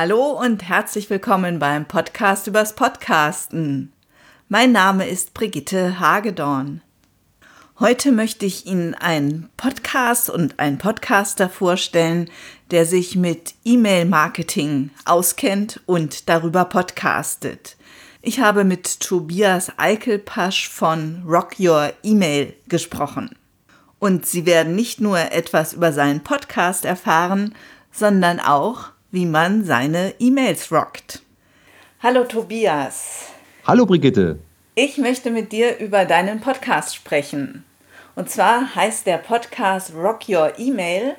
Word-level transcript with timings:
Hallo 0.00 0.26
und 0.30 0.62
herzlich 0.62 1.10
willkommen 1.10 1.58
beim 1.58 1.84
Podcast 1.84 2.46
übers 2.46 2.76
Podcasten. 2.76 3.92
Mein 4.48 4.70
Name 4.70 5.08
ist 5.08 5.34
Brigitte 5.34 5.98
Hagedorn. 5.98 6.82
Heute 7.80 8.12
möchte 8.12 8.46
ich 8.46 8.64
Ihnen 8.64 8.94
einen 8.94 9.48
Podcast 9.56 10.30
und 10.30 10.60
einen 10.60 10.78
Podcaster 10.78 11.50
vorstellen, 11.50 12.30
der 12.70 12.86
sich 12.86 13.16
mit 13.16 13.54
E-Mail-Marketing 13.64 14.90
auskennt 15.04 15.80
und 15.86 16.28
darüber 16.28 16.66
podcastet. 16.66 17.76
Ich 18.22 18.38
habe 18.38 18.62
mit 18.62 19.00
Tobias 19.00 19.72
Eichelpasch 19.78 20.68
von 20.68 21.24
Rock 21.26 21.58
Your 21.58 21.92
Email 22.04 22.54
gesprochen. 22.68 23.30
Und 23.98 24.26
Sie 24.26 24.46
werden 24.46 24.76
nicht 24.76 25.00
nur 25.00 25.18
etwas 25.18 25.72
über 25.72 25.92
seinen 25.92 26.22
Podcast 26.22 26.84
erfahren, 26.84 27.52
sondern 27.90 28.38
auch, 28.38 28.92
wie 29.10 29.24
man 29.24 29.64
seine 29.64 30.14
E-Mails 30.18 30.70
rockt. 30.70 31.22
Hallo 32.02 32.24
Tobias. 32.24 33.28
Hallo 33.66 33.86
Brigitte. 33.86 34.38
Ich 34.74 34.98
möchte 34.98 35.30
mit 35.30 35.50
dir 35.50 35.78
über 35.78 36.04
deinen 36.04 36.40
Podcast 36.40 36.94
sprechen. 36.94 37.64
Und 38.16 38.28
zwar 38.28 38.74
heißt 38.74 39.06
der 39.06 39.18
Podcast 39.18 39.94
Rock 39.94 40.28
Your 40.28 40.58
Email 40.58 41.14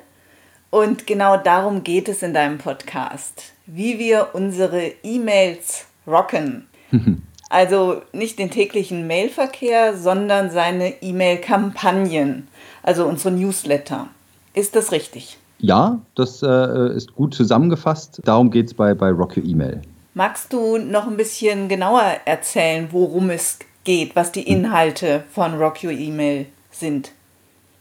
und 0.70 1.08
genau 1.08 1.36
darum 1.36 1.82
geht 1.82 2.08
es 2.08 2.22
in 2.22 2.32
deinem 2.32 2.58
Podcast, 2.58 3.52
wie 3.66 3.98
wir 3.98 4.28
unsere 4.34 4.92
E-Mails 5.02 5.86
rocken. 6.06 6.68
also 7.48 8.02
nicht 8.12 8.38
den 8.38 8.52
täglichen 8.52 9.08
Mailverkehr, 9.08 9.96
sondern 9.96 10.50
seine 10.50 11.02
E-Mail-Kampagnen, 11.02 12.46
also 12.84 13.06
unsere 13.06 13.34
Newsletter. 13.34 14.08
Ist 14.54 14.76
das 14.76 14.92
richtig? 14.92 15.38
Ja, 15.60 16.00
das 16.14 16.42
äh, 16.42 16.94
ist 16.94 17.14
gut 17.14 17.34
zusammengefasst. 17.34 18.20
Darum 18.24 18.50
geht 18.50 18.66
es 18.66 18.74
bei, 18.74 18.94
bei 18.94 19.10
Rock 19.10 19.36
Your 19.36 19.44
Email. 19.44 19.82
Magst 20.14 20.52
du 20.52 20.78
noch 20.78 21.06
ein 21.06 21.16
bisschen 21.16 21.68
genauer 21.68 22.02
erzählen, 22.24 22.88
worum 22.90 23.30
es 23.30 23.58
geht, 23.84 24.16
was 24.16 24.32
die 24.32 24.42
Inhalte 24.42 25.24
von 25.30 25.54
Rock 25.54 25.84
Your 25.84 25.92
Email 25.92 26.46
sind? 26.70 27.12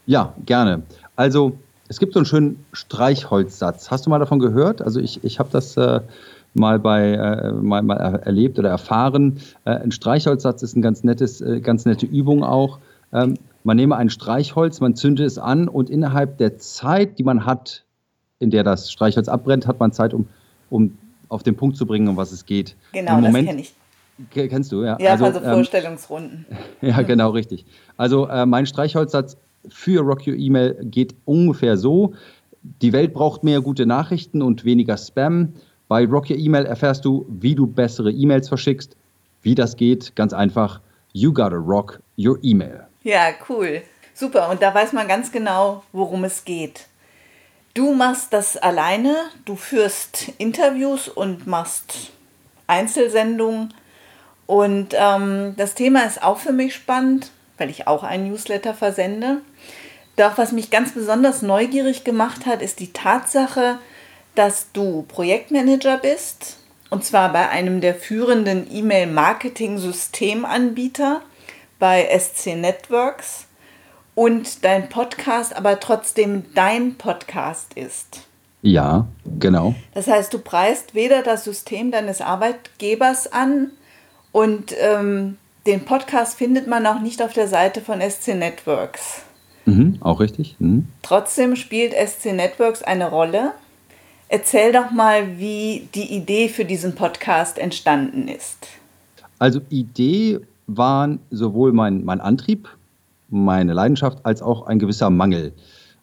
Ja, 0.05 0.33
gerne. 0.45 0.83
Also 1.15 1.57
es 1.87 1.99
gibt 1.99 2.13
so 2.13 2.19
einen 2.19 2.25
schönen 2.25 2.65
Streichholzsatz. 2.71 3.89
Hast 3.89 4.05
du 4.05 4.09
mal 4.09 4.19
davon 4.19 4.39
gehört? 4.39 4.81
Also 4.81 4.99
ich, 4.99 5.23
ich 5.23 5.39
habe 5.39 5.49
das 5.51 5.75
äh, 5.77 6.01
mal 6.53 6.79
bei 6.79 7.13
äh, 7.13 7.51
mal, 7.51 7.81
mal 7.81 7.97
erlebt 7.97 8.59
oder 8.59 8.69
erfahren. 8.69 9.39
Äh, 9.65 9.71
ein 9.71 9.91
Streichholzsatz 9.91 10.61
ist 10.63 10.75
eine 10.75 10.83
ganz 10.83 11.03
nettes, 11.03 11.41
äh, 11.41 11.61
ganz 11.61 11.85
nette 11.85 12.05
Übung 12.05 12.43
auch. 12.43 12.79
Ähm, 13.11 13.35
man 13.63 13.77
nehme 13.77 13.95
ein 13.95 14.09
Streichholz, 14.09 14.79
man 14.79 14.95
zünde 14.95 15.25
es 15.25 15.37
an 15.37 15.67
und 15.67 15.89
innerhalb 15.89 16.37
der 16.37 16.57
Zeit, 16.57 17.19
die 17.19 17.23
man 17.23 17.45
hat, 17.45 17.83
in 18.39 18.51
der 18.51 18.63
das 18.63 18.91
Streichholz 18.91 19.27
abbrennt, 19.27 19.67
hat 19.67 19.79
man 19.79 19.91
Zeit, 19.91 20.13
um, 20.13 20.27
um 20.69 20.97
auf 21.27 21.43
den 21.43 21.55
Punkt 21.55 21.77
zu 21.77 21.85
bringen, 21.85 22.07
um 22.07 22.17
was 22.17 22.31
es 22.31 22.45
geht. 22.45 22.75
Genau, 22.93 23.21
das 23.21 23.33
kenne 23.33 23.61
ich. 23.61 23.73
Kennst 24.31 24.71
du, 24.71 24.83
ja? 24.83 24.97
Ja, 24.99 25.11
also, 25.11 25.25
also 25.25 25.39
Vorstellungsrunden. 25.39 26.45
Ähm, 26.49 26.57
ja, 26.89 27.01
genau, 27.03 27.29
richtig. 27.29 27.65
Also 27.95 28.27
äh, 28.27 28.45
mein 28.45 28.65
Streichholzsatz 28.65 29.37
für 29.69 30.01
Rock 30.01 30.27
Your 30.27 30.35
Email 30.35 30.77
geht 30.83 31.15
ungefähr 31.25 31.77
so. 31.77 32.13
Die 32.81 32.91
Welt 32.91 33.13
braucht 33.13 33.43
mehr 33.43 33.61
gute 33.61 33.85
Nachrichten 33.85 34.41
und 34.41 34.65
weniger 34.65 34.97
Spam. 34.97 35.53
Bei 35.87 36.05
Rock 36.05 36.29
Your 36.29 36.37
Email 36.37 36.65
erfährst 36.65 37.05
du, 37.05 37.25
wie 37.29 37.55
du 37.55 37.65
bessere 37.65 38.11
E-Mails 38.11 38.49
verschickst. 38.49 38.97
Wie 39.41 39.55
das 39.55 39.77
geht, 39.77 40.15
ganz 40.15 40.33
einfach. 40.33 40.81
You 41.13 41.33
gotta 41.33 41.55
rock 41.55 42.01
your 42.17 42.37
email. 42.43 42.88
Ja, 43.03 43.33
cool. 43.47 43.83
Super. 44.13 44.49
Und 44.49 44.61
da 44.61 44.73
weiß 44.73 44.91
man 44.93 45.07
ganz 45.07 45.31
genau, 45.31 45.83
worum 45.91 46.23
es 46.23 46.45
geht. 46.45 46.87
Du 47.73 47.93
machst 47.93 48.33
das 48.33 48.57
alleine, 48.57 49.15
du 49.45 49.55
führst 49.55 50.31
Interviews 50.37 51.07
und 51.07 51.47
machst 51.47 52.11
Einzelsendungen. 52.67 53.73
Und 54.47 54.93
ähm, 54.97 55.53
das 55.57 55.75
Thema 55.75 56.03
ist 56.03 56.23
auch 56.23 56.39
für 56.39 56.51
mich 56.51 56.75
spannend, 56.75 57.31
weil 57.57 57.69
ich 57.69 57.87
auch 57.87 58.03
einen 58.03 58.27
Newsletter 58.29 58.73
versende. 58.73 59.37
Doch 60.15 60.37
was 60.37 60.51
mich 60.51 60.69
ganz 60.69 60.91
besonders 60.93 61.41
neugierig 61.41 62.03
gemacht 62.03 62.45
hat, 62.45 62.61
ist 62.61 62.81
die 62.81 62.91
Tatsache, 62.91 63.79
dass 64.35 64.71
du 64.73 65.03
Projektmanager 65.03 65.97
bist, 65.97 66.57
und 66.89 67.05
zwar 67.05 67.31
bei 67.31 67.47
einem 67.49 67.79
der 67.81 67.95
führenden 67.95 68.67
E-Mail-Marketing-Systemanbieter 68.69 71.21
bei 71.79 72.07
SC 72.17 72.55
Networks 72.55 73.47
und 74.15 74.63
dein 74.65 74.89
Podcast 74.89 75.55
aber 75.55 75.79
trotzdem 75.79 76.43
dein 76.53 76.95
Podcast 76.95 77.73
ist. 77.75 78.27
Ja, 78.61 79.07
genau. 79.39 79.73
Das 79.93 80.07
heißt, 80.07 80.33
du 80.33 80.39
preist 80.39 80.93
weder 80.93 81.23
das 81.23 81.45
System 81.45 81.91
deines 81.91 82.19
Arbeitgebers 82.19 83.31
an 83.31 83.71
und 84.33 84.75
ähm, 84.79 85.37
den 85.65 85.85
Podcast 85.85 86.37
findet 86.37 86.67
man 86.67 86.85
auch 86.85 86.99
nicht 86.99 87.21
auf 87.21 87.33
der 87.33 87.47
Seite 87.47 87.81
von 87.81 88.01
SC 88.01 88.35
Networks. 88.35 89.21
Mhm, 89.65 89.97
auch 90.01 90.19
richtig. 90.19 90.55
Mhm. 90.59 90.87
Trotzdem 91.01 91.55
spielt 91.55 91.93
SC 91.93 92.33
Networks 92.33 92.81
eine 92.81 93.09
Rolle. 93.09 93.53
Erzähl 94.27 94.71
doch 94.71 94.91
mal, 94.91 95.39
wie 95.39 95.87
die 95.95 96.13
Idee 96.13 96.49
für 96.49 96.65
diesen 96.65 96.95
Podcast 96.95 97.57
entstanden 97.57 98.27
ist. 98.27 98.67
Also 99.39 99.61
Idee 99.69 100.39
waren 100.77 101.19
sowohl 101.31 101.73
mein, 101.73 102.05
mein 102.05 102.21
Antrieb, 102.21 102.69
meine 103.29 103.73
Leidenschaft, 103.73 104.25
als 104.25 104.41
auch 104.41 104.67
ein 104.67 104.79
gewisser 104.79 105.09
Mangel. 105.09 105.53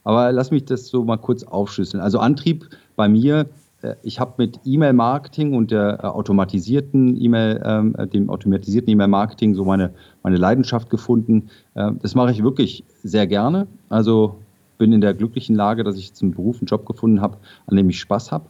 Aber 0.05 0.31
lass 0.33 0.51
mich 0.51 0.65
das 0.65 0.87
so 0.87 1.05
mal 1.05 1.17
kurz 1.17 1.43
aufschlüsseln. 1.43 2.03
Also 2.03 2.19
Antrieb 2.19 2.69
bei 2.95 3.09
mir, 3.09 3.47
äh, 3.83 3.95
ich 4.03 4.21
habe 4.21 4.35
mit 4.39 4.61
E-Mail-Marketing 4.65 5.55
und 5.55 5.71
der 5.71 5.99
äh, 6.03 6.07
automatisierten 6.07 7.21
E-Mail, 7.21 7.63
ähm, 7.65 7.95
äh, 7.97 8.07
dem 8.07 8.31
automatisierten 8.31 8.91
E-Mail-Marketing 8.91 9.55
so 9.55 9.65
meine, 9.65 9.91
meine 10.23 10.37
Leidenschaft 10.37 10.91
gefunden. 10.91 11.51
das 11.75 12.15
mache 12.15 12.33
ich 12.33 12.43
wirklich 12.43 12.85
sehr 13.03 13.27
gerne. 13.27 13.67
Also 13.89 14.39
bin 14.79 14.93
in 14.93 15.01
der 15.01 15.15
glücklichen 15.15 15.55
Lage, 15.57 15.85
dass 15.85 15.97
ich 15.97 16.09
jetzt 16.09 16.23
einen 16.23 16.33
Beruf, 16.33 16.59
einen 16.61 16.67
Job 16.67 16.87
gefunden 16.87 17.21
habe, 17.21 17.37
an 17.67 17.77
dem 17.77 17.89
ich 17.89 18.01
Spaß 18.01 18.33
habe. 18.33 18.47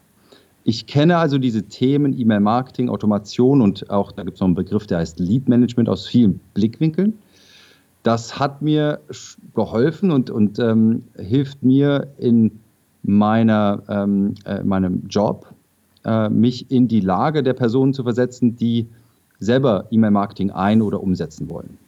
Ich 0.69 0.87
kenne 0.87 1.19
also 1.19 1.39
diese 1.39 1.63
Themen 1.63 2.13
E-Mail-Marketing, 2.19 2.89
Automation 2.89 3.63
und 3.63 3.89
auch, 3.89 4.11
da 4.11 4.25
gibt 4.25 4.35
es 4.35 4.41
noch 4.41 4.49
einen 4.49 4.57
Begriff, 4.57 4.85
der 4.89 4.99
heißt 4.99 5.21
Lead-Management 5.21 5.89
aus 5.89 6.09
vielen 6.09 6.41
Blickwinkeln. 6.55 7.17
Das 8.03 8.41
hat 8.41 8.63
mir 8.63 8.99
geholfen 9.55 10.11
und, 10.11 10.29
und 10.29 10.59
ähm, 10.59 11.05
hilft 11.15 11.63
mir 11.63 12.09
in 12.19 12.51
meiner, 13.05 13.81
ähm, 13.89 14.35
äh, 14.45 14.61
meinem 14.65 15.07
Job, 15.07 15.47
äh, 16.05 16.29
mich 16.31 16.69
in 16.69 16.89
die 16.89 17.01
Lage 17.01 17.45
der 17.45 17.55
Personen 17.55 17.95
zu 17.95 18.03
versetzen, 18.03 18.57
die 18.57 18.89
selber 19.39 19.87
E-Mail-Marketing 19.93 20.51
ein- 20.51 20.83
oder 20.83 21.01
umsetzen 21.01 21.49
wollen. 21.49 21.79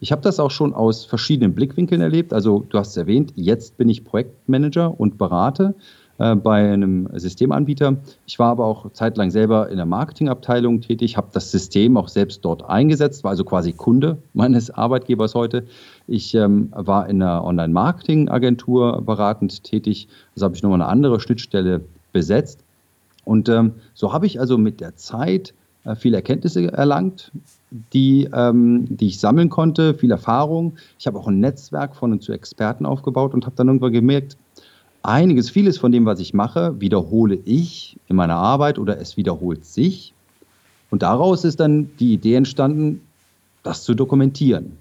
Ich 0.00 0.10
habe 0.10 0.22
das 0.22 0.40
auch 0.40 0.50
schon 0.50 0.74
aus 0.74 1.04
verschiedenen 1.04 1.54
Blickwinkeln 1.54 2.00
erlebt. 2.00 2.32
Also 2.32 2.66
du 2.68 2.78
hast 2.78 2.88
es 2.88 2.96
erwähnt, 2.96 3.32
jetzt 3.36 3.76
bin 3.76 3.88
ich 3.88 4.04
Projektmanager 4.04 4.98
und 4.98 5.18
berate 5.18 5.76
äh, 6.22 6.36
bei 6.36 6.72
einem 6.72 7.08
Systemanbieter. 7.14 7.96
Ich 8.26 8.38
war 8.38 8.50
aber 8.50 8.64
auch 8.64 8.92
zeitlang 8.92 9.32
selber 9.32 9.68
in 9.70 9.76
der 9.76 9.86
Marketingabteilung 9.86 10.80
tätig, 10.80 11.16
habe 11.16 11.28
das 11.32 11.50
System 11.50 11.96
auch 11.96 12.06
selbst 12.06 12.44
dort 12.44 12.68
eingesetzt, 12.68 13.24
war 13.24 13.32
also 13.32 13.44
quasi 13.44 13.72
Kunde 13.72 14.18
meines 14.32 14.70
Arbeitgebers 14.70 15.34
heute. 15.34 15.64
Ich 16.06 16.34
ähm, 16.34 16.68
war 16.76 17.08
in 17.08 17.20
einer 17.20 17.44
Online-Marketing-Agentur 17.44 19.02
beratend 19.02 19.64
tätig. 19.64 20.06
Also 20.36 20.44
habe 20.44 20.54
ich 20.54 20.62
nochmal 20.62 20.80
eine 20.80 20.90
andere 20.90 21.18
Schnittstelle 21.18 21.80
besetzt. 22.12 22.60
Und 23.24 23.48
ähm, 23.48 23.72
so 23.94 24.12
habe 24.12 24.26
ich 24.26 24.38
also 24.38 24.58
mit 24.58 24.80
der 24.80 24.94
Zeit 24.94 25.54
äh, 25.84 25.96
viele 25.96 26.16
Erkenntnisse 26.16 26.72
erlangt, 26.72 27.32
die, 27.92 28.28
ähm, 28.32 28.86
die 28.88 29.08
ich 29.08 29.18
sammeln 29.18 29.48
konnte, 29.48 29.94
viel 29.94 30.12
Erfahrung. 30.12 30.74
Ich 31.00 31.06
habe 31.08 31.18
auch 31.18 31.26
ein 31.26 31.40
Netzwerk 31.40 31.96
von 31.96 32.12
und 32.12 32.22
zu 32.22 32.32
Experten 32.32 32.86
aufgebaut 32.86 33.34
und 33.34 33.44
habe 33.44 33.56
dann 33.56 33.66
irgendwann 33.66 33.92
gemerkt, 33.92 34.36
einiges, 35.02 35.50
vieles 35.50 35.78
von 35.78 35.92
dem, 35.92 36.06
was 36.06 36.20
ich 36.20 36.34
mache, 36.34 36.80
wiederhole 36.80 37.38
ich 37.44 37.98
in 38.08 38.16
meiner 38.16 38.36
Arbeit 38.36 38.78
oder 38.78 38.98
es 39.00 39.16
wiederholt 39.16 39.64
sich. 39.64 40.14
Und 40.90 41.02
daraus 41.02 41.44
ist 41.44 41.60
dann 41.60 41.90
die 41.98 42.12
Idee 42.12 42.34
entstanden, 42.34 43.00
das 43.62 43.84
zu 43.84 43.94
dokumentieren, 43.94 44.72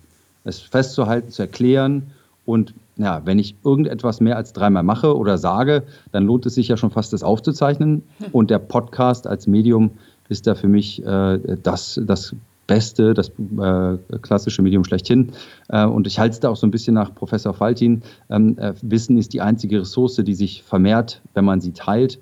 es 0.43 0.59
festzuhalten, 0.59 1.31
zu 1.31 1.41
erklären. 1.41 2.11
Und 2.45 2.73
ja, 2.97 3.21
wenn 3.25 3.39
ich 3.39 3.55
irgendetwas 3.63 4.19
mehr 4.19 4.35
als 4.35 4.53
dreimal 4.53 4.83
mache 4.83 5.15
oder 5.15 5.37
sage, 5.37 5.83
dann 6.11 6.25
lohnt 6.25 6.45
es 6.45 6.55
sich 6.55 6.67
ja 6.67 6.77
schon 6.77 6.91
fast, 6.91 7.13
das 7.13 7.23
aufzuzeichnen. 7.23 8.03
Und 8.31 8.49
der 8.49 8.59
Podcast 8.59 9.27
als 9.27 9.47
Medium 9.47 9.91
ist 10.29 10.47
da 10.47 10.55
für 10.55 10.67
mich 10.67 11.05
äh, 11.05 11.39
das, 11.61 11.99
das 12.03 12.35
Beste, 12.71 13.13
das 13.13 13.27
äh, 13.29 13.97
klassische 14.21 14.61
Medium 14.61 14.85
schlechthin. 14.85 15.33
Äh, 15.67 15.85
und 15.85 16.07
ich 16.07 16.19
halte 16.19 16.35
es 16.35 16.39
da 16.39 16.47
auch 16.47 16.55
so 16.55 16.65
ein 16.65 16.71
bisschen 16.71 16.93
nach 16.93 17.13
Professor 17.13 17.53
Faltin. 17.53 18.01
Ähm, 18.29 18.57
äh, 18.57 18.73
Wissen 18.81 19.17
ist 19.17 19.33
die 19.33 19.41
einzige 19.41 19.81
Ressource, 19.81 20.15
die 20.23 20.33
sich 20.33 20.63
vermehrt, 20.63 21.21
wenn 21.33 21.43
man 21.43 21.59
sie 21.59 21.73
teilt. 21.73 22.19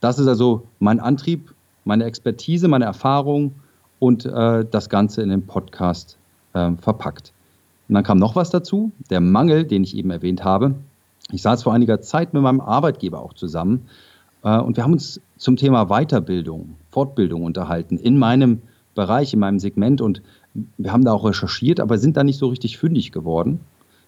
Das 0.00 0.18
ist 0.18 0.26
also 0.26 0.64
mein 0.80 0.98
Antrieb, 0.98 1.54
meine 1.84 2.02
Expertise, 2.02 2.66
meine 2.66 2.84
Erfahrung 2.84 3.52
und 4.00 4.26
äh, 4.26 4.64
das 4.68 4.88
Ganze 4.88 5.22
in 5.22 5.28
den 5.28 5.46
Podcast 5.46 6.18
ähm, 6.54 6.78
verpackt. 6.78 7.32
Und 7.88 7.94
dann 7.94 8.02
kam 8.02 8.18
noch 8.18 8.34
was 8.34 8.50
dazu, 8.50 8.90
der 9.08 9.20
Mangel, 9.20 9.62
den 9.64 9.84
ich 9.84 9.96
eben 9.96 10.10
erwähnt 10.10 10.42
habe. 10.42 10.74
Ich 11.30 11.42
saß 11.42 11.62
vor 11.62 11.74
einiger 11.74 12.00
Zeit 12.00 12.34
mit 12.34 12.42
meinem 12.42 12.60
Arbeitgeber 12.60 13.22
auch 13.22 13.34
zusammen 13.34 13.86
Äh, 14.44 14.58
und 14.58 14.76
wir 14.76 14.82
haben 14.82 14.92
uns 14.92 15.20
zum 15.36 15.54
Thema 15.56 15.86
Weiterbildung, 15.86 16.74
Fortbildung 16.90 17.44
unterhalten 17.44 17.96
in 17.96 18.18
meinem 18.18 18.62
Bereich, 18.94 19.32
in 19.32 19.40
meinem 19.40 19.58
Segment. 19.58 20.00
Und 20.00 20.22
wir 20.78 20.92
haben 20.92 21.04
da 21.04 21.12
auch 21.12 21.24
recherchiert, 21.24 21.80
aber 21.80 21.98
sind 21.98 22.16
da 22.16 22.24
nicht 22.24 22.38
so 22.38 22.48
richtig 22.48 22.78
fündig 22.78 23.12
geworden. 23.12 23.60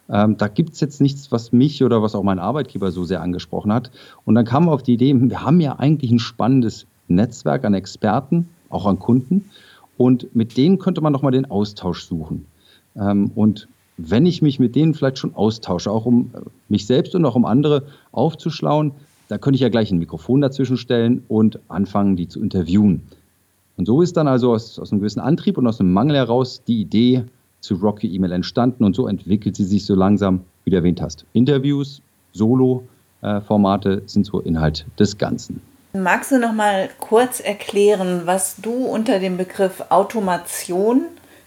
Ähm, 0.08 0.36
da 0.36 0.48
gibt 0.48 0.74
es 0.74 0.80
jetzt 0.80 1.00
nichts, 1.00 1.32
was 1.32 1.52
mich 1.52 1.82
oder 1.82 2.02
was 2.02 2.14
auch 2.14 2.22
mein 2.22 2.38
Arbeitgeber 2.38 2.90
so 2.92 3.04
sehr 3.04 3.22
angesprochen 3.22 3.72
hat. 3.72 3.90
Und 4.24 4.34
dann 4.34 4.44
wir 4.66 4.72
auf 4.72 4.82
die 4.82 4.94
Idee, 4.94 5.14
wir 5.14 5.42
haben 5.42 5.60
ja 5.60 5.78
eigentlich 5.78 6.10
ein 6.10 6.18
spannendes 6.18 6.86
Netzwerk 7.08 7.64
an 7.64 7.74
Experten, 7.74 8.48
auch 8.68 8.86
an 8.86 8.98
Kunden. 8.98 9.50
Und 9.96 10.34
mit 10.34 10.56
denen 10.56 10.78
könnte 10.78 11.00
man 11.00 11.12
doch 11.12 11.22
mal 11.22 11.30
den 11.30 11.50
Austausch 11.50 12.02
suchen. 12.04 12.46
Ähm, 12.96 13.30
und 13.34 13.68
wenn 13.96 14.26
ich 14.26 14.42
mich 14.42 14.58
mit 14.58 14.74
denen 14.74 14.94
vielleicht 14.94 15.18
schon 15.18 15.34
austausche, 15.34 15.90
auch 15.90 16.04
um 16.04 16.30
äh, 16.34 16.40
mich 16.68 16.86
selbst 16.86 17.14
und 17.14 17.24
auch 17.24 17.36
um 17.36 17.44
andere 17.44 17.84
aufzuschlauen, 18.12 18.92
da 19.28 19.38
könnte 19.38 19.54
ich 19.54 19.62
ja 19.62 19.68
gleich 19.68 19.90
ein 19.90 19.98
Mikrofon 19.98 20.40
dazwischen 20.40 20.76
stellen 20.76 21.22
und 21.28 21.58
anfangen, 21.68 22.16
die 22.16 22.28
zu 22.28 22.42
interviewen. 22.42 23.02
Und 23.76 23.86
so 23.86 24.02
ist 24.02 24.16
dann 24.16 24.28
also 24.28 24.52
aus, 24.52 24.78
aus 24.78 24.92
einem 24.92 25.00
gewissen 25.00 25.20
Antrieb 25.20 25.58
und 25.58 25.66
aus 25.66 25.80
einem 25.80 25.92
Mangel 25.92 26.16
heraus 26.16 26.62
die 26.66 26.80
Idee 26.80 27.24
zu 27.60 27.74
Rocky 27.76 28.14
E-Mail 28.14 28.32
entstanden 28.32 28.84
und 28.84 28.94
so 28.94 29.08
entwickelt 29.08 29.56
sie 29.56 29.64
sich 29.64 29.84
so 29.84 29.94
langsam, 29.94 30.44
wie 30.64 30.70
du 30.70 30.76
erwähnt 30.76 31.00
hast. 31.00 31.24
Interviews, 31.32 32.02
Solo-Formate 32.32 34.02
sind 34.06 34.26
so 34.26 34.40
Inhalt 34.40 34.86
des 34.98 35.16
Ganzen. 35.18 35.60
Magst 35.92 36.32
du 36.32 36.38
noch 36.38 36.52
mal 36.52 36.88
kurz 36.98 37.40
erklären, 37.40 38.22
was 38.24 38.56
du 38.56 38.72
unter 38.72 39.18
dem 39.18 39.36
Begriff 39.36 39.84
Automation 39.90 41.02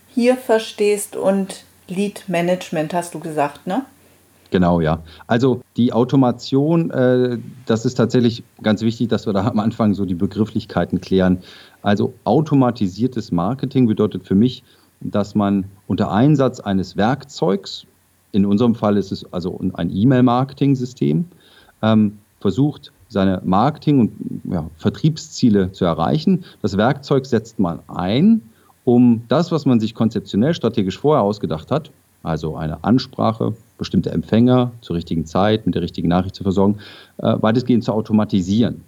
hier 0.08 0.38
verstehst 0.38 1.16
und 1.16 1.66
Lead 1.88 2.24
Management, 2.28 2.94
hast 2.94 3.14
du 3.14 3.20
gesagt, 3.20 3.68
ne? 3.68 3.86
Genau, 4.50 4.80
ja. 4.80 5.04
Also 5.28 5.62
die 5.76 5.92
Automation, 5.92 6.90
äh, 6.92 7.38
das 7.66 7.86
ist 7.86 7.96
tatsächlich 7.96 8.44
ganz 8.62 8.82
wichtig, 8.82 9.10
dass 9.10 9.26
wir 9.26 9.34
da 9.34 9.46
am 9.46 9.60
Anfang 9.60 9.94
so 9.94 10.06
die 10.06 10.16
Begrifflichkeiten 10.16 11.02
klären. 11.02 11.40
Also 11.82 12.14
automatisiertes 12.24 13.32
Marketing 13.32 13.88
bedeutet 13.88 14.24
für 14.26 14.36
mich, 14.36 14.64
dass 15.02 15.36
man 15.36 15.66
unter 15.88 16.12
Einsatz 16.12 16.60
eines 16.60 16.98
Werkzeugs, 16.98 17.86
in 18.32 18.46
unserem 18.46 18.76
Fall 18.76 18.98
ist 18.98 19.12
es 19.12 19.32
also 19.34 19.60
ein 19.74 19.90
E-Mail-Marketing-System, 19.94 21.26
ähm, 21.82 22.18
versucht, 22.40 22.92
seine 23.10 23.42
Marketing- 23.46 24.00
und 24.00 24.12
ja, 24.52 24.70
Vertriebsziele 24.76 25.72
zu 25.72 25.86
erreichen. 25.86 26.44
Das 26.62 26.76
Werkzeug 26.78 27.26
setzt 27.26 27.58
man 27.58 27.80
ein, 27.88 28.42
um 28.84 29.24
das, 29.28 29.52
was 29.52 29.66
man 29.66 29.80
sich 29.80 29.96
konzeptionell 29.96 30.54
strategisch 30.54 30.98
vorher 30.98 31.24
ausgedacht 31.24 31.72
hat, 31.72 31.92
also 32.28 32.56
eine 32.56 32.84
Ansprache, 32.84 33.54
bestimmte 33.78 34.12
Empfänger 34.12 34.72
zur 34.82 34.96
richtigen 34.96 35.26
Zeit 35.26 35.66
mit 35.66 35.76
der 35.76 35.82
richtigen 35.82 36.08
Nachricht 36.08 36.36
zu 36.36 36.44
versorgen, 36.44 36.78
äh, 37.18 37.36
weitestgehend 37.42 37.84
zu 37.84 37.94
automatisieren. 37.94 38.84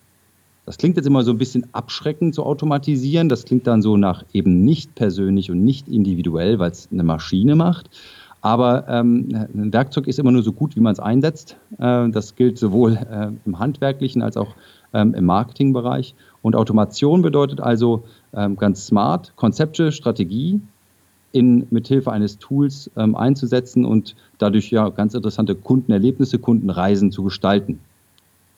Das 0.66 0.78
klingt 0.78 0.98
jetzt 0.98 1.08
immer 1.08 1.24
so 1.24 1.32
ein 1.32 1.40
bisschen 1.40 1.66
abschreckend 1.72 2.36
zu 2.36 2.44
automatisieren. 2.44 3.28
Das 3.28 3.46
klingt 3.46 3.66
dann 3.66 3.82
so 3.82 3.98
nach 3.98 4.24
eben 4.34 4.64
nicht 4.66 4.94
persönlich 4.94 5.50
und 5.50 5.64
nicht 5.64 5.88
individuell, 5.88 6.60
weil 6.60 6.70
es 6.70 6.90
eine 6.92 7.04
Maschine 7.04 7.56
macht. 7.56 7.90
Aber 8.42 8.88
ähm, 8.88 9.48
ein 9.54 9.74
Werkzeug 9.74 10.08
ist 10.08 10.20
immer 10.20 10.32
nur 10.32 10.44
so 10.44 10.54
gut, 10.54 10.76
wie 10.76 10.80
man 10.80 10.94
es 10.94 11.00
einsetzt. 11.00 11.58
Äh, 11.80 12.10
das 12.10 12.36
gilt 12.36 12.58
sowohl 12.58 12.98
äh, 12.98 13.32
im 13.46 13.60
handwerklichen 13.60 14.22
als 14.22 14.38
auch 14.38 14.56
ähm, 14.94 15.14
im 15.14 15.26
Marketingbereich. 15.26 16.14
Und 16.42 16.56
Automation 16.56 17.22
bedeutet 17.22 17.60
also 17.60 18.04
ähm, 18.34 18.56
ganz 18.56 18.86
smart, 18.86 19.34
Konzepte, 19.36 19.92
Strategie 19.92 20.62
in, 21.32 21.68
mithilfe 21.70 22.12
eines 22.12 22.40
Tools 22.40 22.90
ähm, 22.98 23.16
einzusetzen 23.16 23.86
und 23.86 24.16
dadurch 24.38 24.72
ja 24.72 24.90
ganz 24.90 25.14
interessante 25.14 25.56
Kundenerlebnisse, 25.56 26.40
Kundenreisen 26.40 27.12
zu 27.12 27.24
gestalten. 27.24 27.80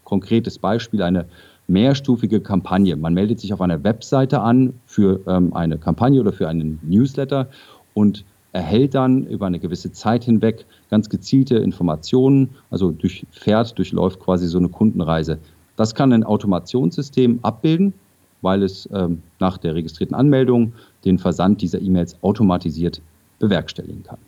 Konkretes 0.03 0.57
Beispiel, 0.57 1.01
eine 1.01 1.25
mehrstufige 1.67 2.41
Kampagne. 2.41 2.95
Man 2.95 3.13
meldet 3.13 3.39
sich 3.39 3.53
auf 3.53 3.61
einer 3.61 3.83
Webseite 3.83 4.41
an 4.41 4.73
für 4.85 5.21
ähm, 5.27 5.53
eine 5.53 5.77
Kampagne 5.77 6.19
oder 6.19 6.33
für 6.33 6.47
einen 6.47 6.79
Newsletter 6.83 7.47
und 7.93 8.25
erhält 8.53 8.95
dann 8.95 9.25
über 9.27 9.47
eine 9.47 9.59
gewisse 9.59 9.91
Zeit 9.91 10.25
hinweg 10.25 10.65
ganz 10.89 11.09
gezielte 11.09 11.57
Informationen, 11.57 12.49
also 12.69 12.91
durchfährt, 12.91 13.77
durchläuft 13.77 14.19
quasi 14.19 14.47
so 14.47 14.57
eine 14.57 14.69
Kundenreise. 14.69 15.39
Das 15.77 15.95
kann 15.95 16.11
ein 16.11 16.23
Automationssystem 16.23 17.39
abbilden, 17.43 17.93
weil 18.41 18.63
es 18.63 18.89
ähm, 18.91 19.21
nach 19.39 19.57
der 19.57 19.75
registrierten 19.75 20.15
Anmeldung 20.15 20.73
den 21.05 21.17
Versand 21.17 21.61
dieser 21.61 21.81
E-Mails 21.81 22.17
automatisiert 22.21 23.01
bewerkstelligen 23.39 24.03
kann. 24.03 24.19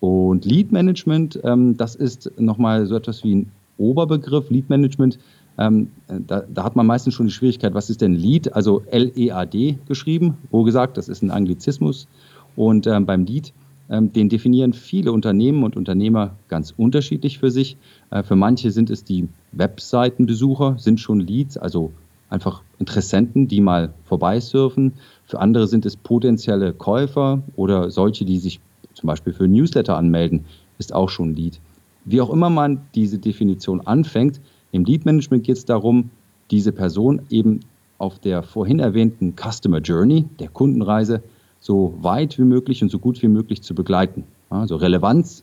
Und 0.00 0.44
Lead 0.44 0.72
Management, 0.72 1.40
ähm, 1.44 1.76
das 1.76 1.94
ist 1.94 2.30
nochmal 2.38 2.86
so 2.86 2.96
etwas 2.96 3.24
wie 3.24 3.36
ein 3.36 3.52
Oberbegriff. 3.78 4.50
Lead 4.50 4.68
Management 4.68 5.18
ähm, 5.58 5.88
da, 6.08 6.42
da, 6.42 6.64
hat 6.64 6.76
man 6.76 6.86
meistens 6.86 7.14
schon 7.14 7.26
die 7.26 7.32
Schwierigkeit, 7.32 7.74
was 7.74 7.88
ist 7.88 8.02
denn 8.02 8.14
Lead? 8.14 8.52
Also 8.54 8.82
L-E-A-D 8.90 9.78
geschrieben, 9.88 10.36
wo 10.50 10.64
gesagt, 10.64 10.98
das 10.98 11.08
ist 11.08 11.22
ein 11.22 11.30
Anglizismus. 11.30 12.08
Und 12.56 12.86
ähm, 12.86 13.06
beim 13.06 13.24
Lead, 13.24 13.52
ähm, 13.88 14.12
den 14.12 14.28
definieren 14.28 14.72
viele 14.72 15.12
Unternehmen 15.12 15.62
und 15.62 15.76
Unternehmer 15.76 16.34
ganz 16.48 16.74
unterschiedlich 16.76 17.38
für 17.38 17.50
sich. 17.50 17.76
Äh, 18.10 18.22
für 18.22 18.36
manche 18.36 18.70
sind 18.70 18.90
es 18.90 19.04
die 19.04 19.28
Webseitenbesucher, 19.52 20.76
sind 20.78 21.00
schon 21.00 21.20
Leads, 21.20 21.56
also 21.56 21.92
einfach 22.28 22.62
Interessenten, 22.78 23.48
die 23.48 23.60
mal 23.60 23.92
vorbeisurfen. 24.04 24.94
Für 25.26 25.40
andere 25.40 25.66
sind 25.66 25.86
es 25.86 25.96
potenzielle 25.96 26.72
Käufer 26.72 27.42
oder 27.56 27.90
solche, 27.90 28.24
die 28.24 28.38
sich 28.38 28.60
zum 28.94 29.06
Beispiel 29.06 29.32
für 29.32 29.48
Newsletter 29.48 29.96
anmelden, 29.96 30.44
ist 30.78 30.92
auch 30.92 31.08
schon 31.08 31.34
Lead. 31.34 31.60
Wie 32.04 32.20
auch 32.20 32.30
immer 32.30 32.50
man 32.50 32.80
diese 32.94 33.18
Definition 33.18 33.80
anfängt, 33.80 34.40
im 34.72 34.84
Lead 34.84 35.04
Management 35.04 35.44
geht 35.44 35.56
es 35.56 35.64
darum, 35.64 36.10
diese 36.50 36.72
Person 36.72 37.22
eben 37.30 37.60
auf 37.98 38.18
der 38.18 38.42
vorhin 38.42 38.78
erwähnten 38.78 39.34
Customer 39.36 39.78
Journey, 39.78 40.26
der 40.38 40.48
Kundenreise, 40.48 41.22
so 41.60 41.94
weit 42.00 42.38
wie 42.38 42.42
möglich 42.42 42.82
und 42.82 42.90
so 42.90 42.98
gut 42.98 43.22
wie 43.22 43.28
möglich 43.28 43.62
zu 43.62 43.74
begleiten. 43.74 44.24
Also 44.50 44.76
Relevanz 44.76 45.42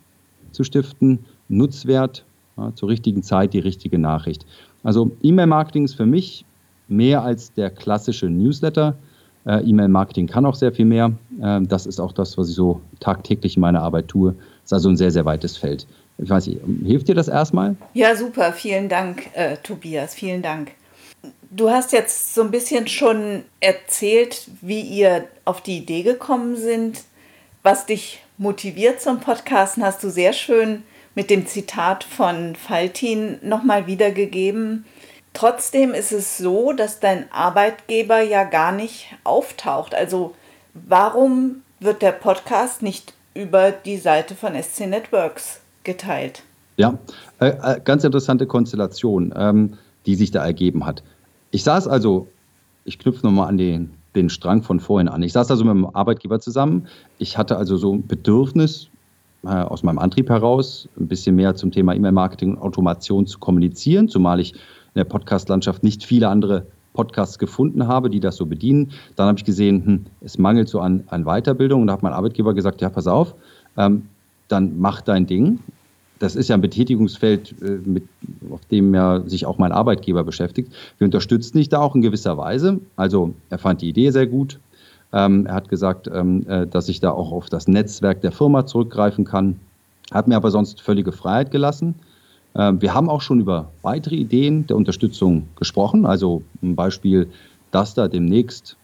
zu 0.51 0.63
stiften, 0.63 1.19
Nutzwert, 1.49 2.25
ja, 2.57 2.73
zur 2.75 2.89
richtigen 2.89 3.23
Zeit 3.23 3.53
die 3.53 3.59
richtige 3.59 3.97
Nachricht. 3.97 4.45
Also 4.83 5.11
E-Mail-Marketing 5.21 5.85
ist 5.85 5.95
für 5.95 6.05
mich 6.05 6.45
mehr 6.87 7.23
als 7.23 7.53
der 7.53 7.69
klassische 7.69 8.27
Newsletter. 8.27 8.95
Äh, 9.45 9.61
E-Mail-Marketing 9.69 10.27
kann 10.27 10.45
auch 10.45 10.55
sehr 10.55 10.71
viel 10.71 10.85
mehr. 10.85 11.11
Äh, 11.41 11.61
das 11.63 11.85
ist 11.85 11.99
auch 11.99 12.11
das, 12.11 12.37
was 12.37 12.49
ich 12.49 12.55
so 12.55 12.81
tagtäglich 12.99 13.57
in 13.57 13.61
meiner 13.61 13.81
Arbeit 13.81 14.07
tue. 14.07 14.33
Das 14.33 14.65
ist 14.65 14.73
also 14.73 14.89
ein 14.89 14.97
sehr, 14.97 15.11
sehr 15.11 15.25
weites 15.25 15.57
Feld. 15.57 15.85
Ich 16.17 16.29
weiß 16.29 16.47
nicht, 16.47 16.61
hilft 16.85 17.07
dir 17.07 17.15
das 17.15 17.27
erstmal? 17.27 17.75
Ja, 17.93 18.15
super. 18.15 18.53
Vielen 18.53 18.87
Dank, 18.87 19.29
äh, 19.33 19.57
Tobias. 19.57 20.13
Vielen 20.13 20.41
Dank. 20.41 20.71
Du 21.49 21.69
hast 21.69 21.91
jetzt 21.91 22.33
so 22.33 22.41
ein 22.41 22.51
bisschen 22.51 22.87
schon 22.87 23.43
erzählt, 23.59 24.47
wie 24.61 24.81
ihr 24.81 25.25
auf 25.45 25.61
die 25.61 25.77
Idee 25.77 26.03
gekommen 26.03 26.55
sind. 26.55 27.01
Was 27.61 27.85
dich 27.85 28.19
motiviert 28.37 29.01
zum 29.01 29.19
Podcasten, 29.19 29.83
hast 29.83 30.03
du 30.03 30.09
sehr 30.09 30.33
schön 30.33 30.83
mit 31.15 31.29
dem 31.29 31.45
Zitat 31.45 32.03
von 32.03 32.55
Faltin 32.55 33.37
nochmal 33.41 33.87
wiedergegeben. 33.87 34.85
Trotzdem 35.33 35.93
ist 35.93 36.11
es 36.11 36.37
so, 36.37 36.73
dass 36.73 36.99
dein 36.99 37.31
Arbeitgeber 37.31 38.21
ja 38.21 38.43
gar 38.43 38.71
nicht 38.71 39.07
auftaucht. 39.23 39.95
Also 39.95 40.35
warum 40.73 41.63
wird 41.79 42.01
der 42.01 42.11
Podcast 42.11 42.81
nicht 42.81 43.13
über 43.35 43.71
die 43.71 43.97
Seite 43.97 44.35
von 44.35 44.53
SC 44.61 44.87
Networks 44.87 45.61
geteilt. 45.83 46.43
Ja, 46.77 46.97
äh, 47.39 47.49
äh, 47.49 47.81
ganz 47.83 48.03
interessante 48.03 48.47
Konstellation, 48.47 49.33
ähm, 49.35 49.73
die 50.05 50.15
sich 50.15 50.31
da 50.31 50.43
ergeben 50.43 50.85
hat. 50.85 51.03
Ich 51.51 51.63
saß 51.63 51.87
also, 51.87 52.27
ich 52.85 52.99
knüpfe 52.99 53.25
nochmal 53.25 53.47
an 53.47 53.57
den, 53.57 53.91
den 54.15 54.29
Strang 54.29 54.63
von 54.63 54.79
vorhin 54.79 55.07
an. 55.07 55.21
Ich 55.23 55.33
saß 55.33 55.51
also 55.51 55.63
mit 55.65 55.75
dem 55.75 55.95
Arbeitgeber 55.95 56.39
zusammen. 56.39 56.87
Ich 57.17 57.37
hatte 57.37 57.57
also 57.57 57.77
so 57.77 57.93
ein 57.93 58.07
Bedürfnis, 58.07 58.89
äh, 59.43 59.49
aus 59.49 59.83
meinem 59.83 59.99
Antrieb 59.99 60.29
heraus, 60.29 60.87
ein 60.97 61.07
bisschen 61.07 61.35
mehr 61.35 61.55
zum 61.55 61.71
Thema 61.71 61.93
E-Mail-Marketing 61.93 62.55
und 62.55 62.61
Automation 62.61 63.27
zu 63.27 63.39
kommunizieren, 63.39 64.09
zumal 64.09 64.39
ich 64.39 64.53
in 64.95 64.99
der 64.99 65.05
Podcast-Landschaft 65.05 65.83
nicht 65.83 66.03
viele 66.03 66.29
andere 66.29 66.65
Podcasts 66.93 67.39
gefunden 67.39 67.87
habe, 67.87 68.09
die 68.09 68.19
das 68.19 68.35
so 68.35 68.45
bedienen. 68.45 68.91
Dann 69.15 69.27
habe 69.27 69.37
ich 69.37 69.45
gesehen, 69.45 69.85
hm, 69.85 70.05
es 70.21 70.37
mangelt 70.37 70.69
so 70.69 70.79
an, 70.79 71.03
an 71.07 71.25
Weiterbildung 71.25 71.81
und 71.81 71.87
da 71.87 71.93
hat 71.93 72.03
mein 72.03 72.13
Arbeitgeber 72.13 72.53
gesagt, 72.53 72.81
ja, 72.81 72.89
pass 72.89 73.07
auf, 73.07 73.35
ähm, 73.77 74.03
dann 74.47 74.79
mach 74.79 75.01
dein 75.01 75.25
Ding. 75.25 75.59
Das 76.19 76.35
ist 76.35 76.47
ja 76.47 76.55
ein 76.55 76.61
Betätigungsfeld, 76.61 77.55
äh, 77.61 77.79
mit, 77.83 78.03
auf 78.51 78.63
dem 78.65 78.93
ja 78.93 79.21
sich 79.25 79.45
auch 79.45 79.57
mein 79.57 79.71
Arbeitgeber 79.71 80.23
beschäftigt. 80.23 80.71
Wir 80.99 81.05
unterstützen 81.05 81.57
dich 81.57 81.69
da 81.69 81.79
auch 81.79 81.95
in 81.95 82.01
gewisser 82.01 82.37
Weise. 82.37 82.79
Also 82.95 83.33
er 83.49 83.57
fand 83.57 83.81
die 83.81 83.89
Idee 83.89 84.11
sehr 84.11 84.27
gut. 84.27 84.59
Ähm, 85.11 85.45
er 85.45 85.55
hat 85.55 85.69
gesagt, 85.69 86.09
ähm, 86.13 86.45
äh, 86.47 86.67
dass 86.67 86.89
ich 86.89 86.99
da 86.99 87.11
auch 87.11 87.31
auf 87.31 87.49
das 87.49 87.67
Netzwerk 87.67 88.21
der 88.21 88.31
Firma 88.31 88.65
zurückgreifen 88.65 89.25
kann. 89.25 89.59
Hat 90.11 90.27
mir 90.27 90.35
aber 90.35 90.51
sonst 90.51 90.81
völlige 90.81 91.11
Freiheit 91.11 91.51
gelassen. 91.51 91.95
Ähm, 92.55 92.81
wir 92.81 92.93
haben 92.93 93.09
auch 93.09 93.21
schon 93.21 93.39
über 93.39 93.71
weitere 93.81 94.15
Ideen 94.15 94.67
der 94.67 94.77
Unterstützung 94.77 95.47
gesprochen. 95.55 96.05
Also 96.05 96.43
ein 96.61 96.75
Beispiel, 96.75 97.29
dass 97.71 97.93
da 97.93 98.07
demnächst 98.07 98.77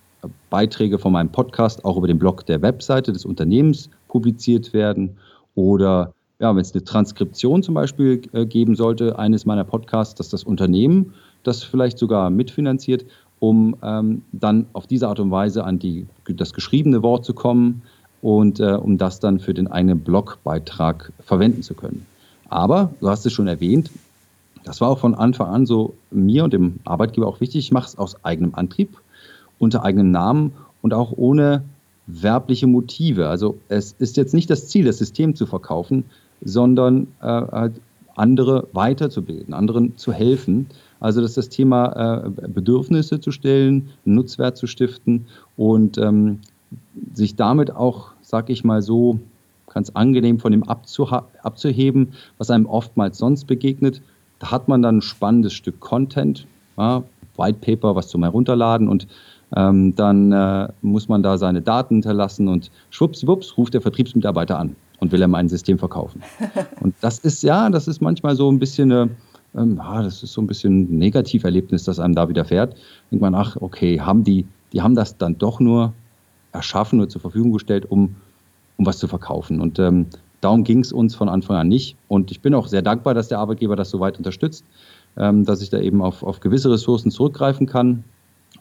Beiträge 0.50 1.00
von 1.00 1.14
meinem 1.14 1.30
Podcast 1.30 1.86
auch 1.86 1.98
über 1.98 2.08
den 2.08 2.20
Blog 2.20 2.46
der 2.46 2.62
Webseite 2.62 3.14
des 3.14 3.26
Unternehmens 3.26 3.90
publiziert 4.08 4.74
werden 4.74 5.18
oder 5.56 6.14
ja, 6.40 6.56
wenn 6.56 6.62
es 6.62 6.74
eine 6.74 6.84
Transkription 6.84 7.64
zum 7.64 7.76
Beispiel 7.76 8.22
äh, 8.32 8.46
geben 8.46 8.76
sollte, 8.76 9.20
eines 9.20 9.46
meiner 9.46 9.66
Podcasts, 9.66 10.16
dass 10.16 10.30
das 10.30 10.44
Unternehmen 10.44 11.14
das 11.44 11.64
vielleicht 11.64 11.98
sogar 11.98 12.30
mitfinanziert, 12.30 13.06
um 13.40 13.76
ähm, 13.82 14.24
dann 14.32 14.66
auf 14.74 14.88
diese 14.88 15.08
Art 15.08 15.20
und 15.20 15.32
Weise 15.32 15.64
an 15.64 15.80
die, 15.80 16.06
das 16.28 16.54
geschriebene 16.54 17.04
Wort 17.04 17.26
zu 17.26 17.34
kommen 17.34 17.82
und 18.22 18.60
äh, 18.60 18.74
um 18.74 18.98
das 18.98 19.20
dann 19.20 19.40
für 19.40 19.54
den 19.54 19.68
eigenen 19.68 20.00
Blogbeitrag 20.00 21.12
verwenden 21.20 21.62
zu 21.62 21.74
können. 21.74 22.06
Aber, 22.50 22.94
du 23.00 23.10
hast 23.10 23.26
es 23.26 23.34
schon 23.34 23.48
erwähnt, 23.48 23.92
das 24.64 24.82
war 24.82 24.90
auch 24.90 25.00
von 25.00 25.16
Anfang 25.16 25.48
an 25.48 25.66
so 25.66 25.94
mir 26.12 26.44
und 26.44 26.54
dem 26.54 26.80
Arbeitgeber 26.84 27.28
auch 27.28 27.40
wichtig. 27.40 27.66
Ich 27.66 27.72
mache 27.72 27.88
es 27.88 27.98
aus 27.98 28.24
eigenem 28.24 28.56
Antrieb, 28.56 28.98
unter 29.58 29.84
eigenem 29.84 30.12
Namen 30.12 30.54
und 30.82 30.94
auch 30.94 31.14
ohne 31.16 31.64
werbliche 32.08 32.68
Motive. 32.68 33.30
Also 33.30 33.58
es 33.70 33.96
ist 34.00 34.18
jetzt 34.18 34.34
nicht 34.34 34.50
das 34.50 34.68
Ziel, 34.68 34.86
das 34.86 34.98
System 34.98 35.36
zu 35.36 35.46
verkaufen, 35.46 36.06
sondern 36.42 37.08
äh, 37.22 37.26
halt 37.26 37.74
andere 38.16 38.68
weiterzubilden, 38.74 39.54
anderen 39.54 39.98
zu 39.98 40.12
helfen. 40.12 40.68
Also 41.00 41.22
das 41.22 41.32
ist 41.32 41.38
das 41.38 41.50
Thema 41.50 42.26
äh, 42.26 42.48
Bedürfnisse 42.48 43.22
zu 43.22 43.32
stellen, 43.32 43.90
Nutzwert 44.06 44.58
zu 44.58 44.68
stiften 44.68 45.26
und 45.56 45.98
ähm, 45.98 46.40
sich 47.14 47.36
damit 47.36 47.72
auch, 47.72 48.12
sag 48.22 48.50
ich 48.50 48.64
mal 48.64 48.82
so, 48.82 49.20
ganz 49.74 49.92
angenehm 49.92 50.40
von 50.40 50.52
dem 50.52 50.64
abzuheben, 50.64 52.14
was 52.38 52.50
einem 52.50 52.66
oftmals 52.66 53.18
sonst 53.18 53.46
begegnet. 53.46 54.02
Da 54.40 54.52
hat 54.52 54.68
man 54.68 54.82
dann 54.82 54.98
ein 54.98 55.02
spannendes 55.02 55.54
Stück 55.54 55.80
Content, 55.80 56.48
ja, 56.78 57.04
White 57.38 57.60
Paper, 57.62 57.96
was 57.96 58.08
zum 58.08 58.24
Herunterladen 58.24 58.88
und 58.88 59.08
ähm, 59.56 59.96
dann 59.96 60.32
äh, 60.32 60.68
muss 60.82 61.08
man 61.08 61.24
da 61.24 61.38
seine 61.38 61.62
Daten 61.62 61.96
hinterlassen 61.96 62.48
und 62.48 62.70
schwuppswupps 62.92 63.58
ruft 63.58 63.74
der 63.74 63.82
Vertriebsmitarbeiter 63.82 64.60
an 64.60 64.76
und 65.00 65.12
will 65.12 65.22
ihm 65.22 65.34
ein 65.34 65.50
System 65.50 65.80
verkaufen. 65.80 66.22
Und 66.82 66.94
das 67.02 67.20
ist 67.20 67.42
ja, 67.42 67.70
das 67.70 67.88
ist 67.88 68.02
manchmal 68.02 68.36
so 68.36 68.52
ein 68.52 68.60
bisschen 68.60 68.92
eine, 68.92 69.10
ähm, 69.56 69.80
ah, 69.80 70.04
das 70.04 70.24
ist 70.24 70.34
so 70.34 70.42
ein 70.42 70.48
bisschen 70.48 70.82
ein 70.82 70.98
Negativerlebnis, 71.00 71.86
das 71.86 72.00
einem 72.00 72.16
da 72.16 72.28
widerfährt. 72.28 72.76
Denkt 73.10 73.22
man, 73.22 73.34
ach, 73.34 73.56
okay, 73.60 74.02
haben 74.02 74.24
die, 74.24 74.46
die 74.74 74.82
haben 74.82 74.96
das 74.96 75.18
dann 75.18 75.38
doch 75.38 75.60
nur 75.60 75.94
erschaffen 76.52 77.00
oder 77.00 77.10
zur 77.10 77.22
Verfügung 77.22 77.54
gestellt, 77.54 77.90
um, 77.90 78.16
um 78.80 78.86
was 78.86 78.98
zu 78.98 79.08
verkaufen. 79.08 79.60
Und 79.60 79.78
ähm, 79.78 80.08
darum 80.42 80.64
ging 80.64 80.80
es 80.80 80.92
uns 80.92 81.14
von 81.14 81.30
Anfang 81.30 81.58
an 81.58 81.68
nicht. 81.68 81.98
Und 82.08 82.32
ich 82.32 82.42
bin 82.42 82.56
auch 82.56 82.68
sehr 82.68 82.82
dankbar, 82.82 83.14
dass 83.14 83.28
der 83.28 83.38
Arbeitgeber 83.38 83.76
das 83.76 83.90
so 83.90 84.00
weit 84.00 84.18
unterstützt, 84.18 84.64
ähm, 85.18 85.46
dass 85.46 85.62
ich 85.62 85.70
da 85.70 85.80
eben 85.80 86.02
auf, 86.02 86.24
auf 86.24 86.40
gewisse 86.40 86.72
Ressourcen 86.72 87.12
zurückgreifen 87.12 87.68
kann 87.68 88.06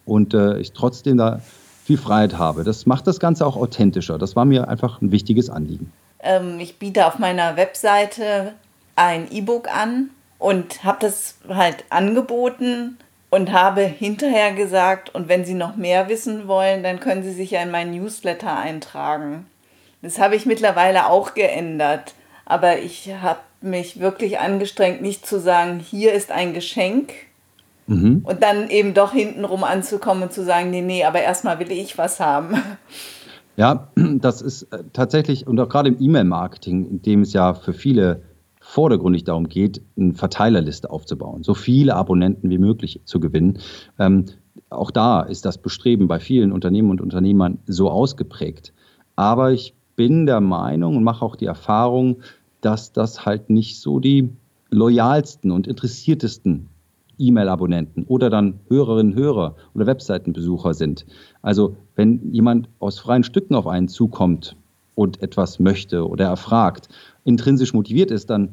und 0.05 0.35
äh, 0.35 0.59
ich 0.59 0.73
trotzdem 0.73 1.17
da 1.17 1.41
viel 1.85 1.97
Freiheit 1.97 2.37
habe. 2.37 2.65
Das 2.65 2.85
macht 2.85 3.07
das 3.07 3.21
Ganze 3.21 3.47
auch 3.47 3.57
authentischer. 3.57 4.19
Das 4.19 4.37
war 4.37 4.45
mir 4.45 4.69
einfach 4.69 5.01
ein 5.01 5.13
wichtiges 5.13 5.49
Anliegen. 5.49 5.93
Ähm, 6.21 6.59
ich 6.59 6.79
biete 6.79 7.07
auf 7.07 7.19
meiner 7.19 7.57
Webseite 7.57 8.53
ein 8.97 9.31
E-Book 9.31 9.69
an 9.69 10.11
und 10.39 10.83
habe 10.83 10.99
das 11.01 11.37
halt 11.49 11.85
angeboten 11.91 12.99
und 13.31 13.53
habe 13.53 13.83
hinterher 13.83 14.53
gesagt, 14.53 15.15
und 15.15 15.29
wenn 15.29 15.45
Sie 15.45 15.55
noch 15.55 15.77
mehr 15.77 16.09
wissen 16.09 16.49
wollen, 16.49 16.83
dann 16.83 16.99
können 16.99 17.23
Sie 17.23 17.33
sich 17.33 17.53
ja 17.53 17.63
in 17.63 17.71
meinen 17.71 17.93
Newsletter 17.93 18.57
eintragen. 18.57 19.47
Das 20.03 20.19
habe 20.19 20.37
ich 20.37 20.47
mittlerweile 20.47 21.09
auch 21.09 21.35
geändert, 21.35 22.15
aber 22.45 22.79
ich 22.79 23.13
habe 23.21 23.41
mich 23.61 24.01
wirklich 24.01 24.39
angestrengt, 24.39 25.03
nicht 25.03 25.27
zu 25.27 25.41
sagen, 25.41 25.81
hier 25.81 26.13
ist 26.13 26.31
ein 26.31 26.55
Geschenk, 26.55 27.13
Mhm. 27.89 28.21
Und 28.25 28.43
dann 28.43 28.69
eben 28.69 28.95
doch 28.95 29.13
hintenrum 29.13 29.65
anzukommen 29.65 30.23
und 30.23 30.33
zu 30.33 30.45
sagen, 30.45 30.71
nee, 30.71 30.83
nee, 30.83 31.05
aber 31.05 31.21
erstmal 31.21 31.59
will 31.59 31.73
ich 31.73 31.99
was 31.99 32.21
haben. 32.21 32.57
Ja, 33.57 33.89
das 33.97 34.43
ist 34.43 34.65
äh, 34.65 34.85
tatsächlich, 34.93 35.47
und 35.47 35.59
auch 35.59 35.69
gerade 35.69 35.89
im 35.89 35.97
E-Mail-Marketing, 35.99 36.87
in 36.87 37.03
dem 37.03 37.23
es 37.23 37.33
ja 37.33 37.55
für 37.55 37.73
viele 37.73 38.23
vordergründig 38.61 39.25
darum 39.25 39.49
geht, 39.49 39.81
eine 39.99 40.15
Verteilerliste 40.15 40.91
aufzubauen, 40.91 41.43
so 41.43 41.55
viele 41.55 41.97
Abonnenten 41.97 42.51
wie 42.51 42.59
möglich 42.59 43.01
zu 43.05 43.19
gewinnen. 43.19 43.59
Ähm, 43.99 44.27
auch 44.69 44.91
da 44.91 45.23
ist 45.23 45.47
das 45.47 45.57
Bestreben 45.57 46.07
bei 46.09 46.21
vielen 46.21 46.53
Unternehmen 46.53 46.91
und 46.91 47.01
Unternehmern 47.01 47.59
so 47.67 47.91
ausgeprägt. 47.91 48.75
Aber 49.17 49.53
ich 49.53 49.75
bin 49.99 50.27
der 50.27 50.41
Meinung 50.41 50.97
und 50.97 51.03
mache 51.03 51.25
auch 51.25 51.35
die 51.35 51.47
Erfahrung, 51.47 52.21
dass 52.61 52.93
das 52.93 53.27
halt 53.27 53.51
nicht 53.51 53.81
so 53.81 53.99
die 53.99 54.31
loyalsten 54.71 55.51
und 55.51 55.67
interessiertesten 55.67 56.69
E-Mail-Abonnenten 57.19 58.05
oder 58.05 58.31
dann 58.31 58.61
Hörerinnen, 58.69 59.17
Hörer 59.17 59.57
oder 59.75 59.87
Webseitenbesucher 59.87 60.73
sind. 60.73 61.05
Also 61.43 61.77
wenn 61.97 62.33
jemand 62.33 62.69
aus 62.79 63.01
freien 63.01 63.25
Stücken 63.25 63.57
auf 63.57 63.67
einen 63.67 63.89
zukommt 63.89 64.55
und 64.95 65.21
etwas 65.21 65.59
möchte 65.59 66.09
oder 66.09 66.27
erfragt, 66.27 66.89
intrinsisch 67.25 67.75
motiviert 67.75 68.13
ist, 68.13 68.31
dann 68.31 68.51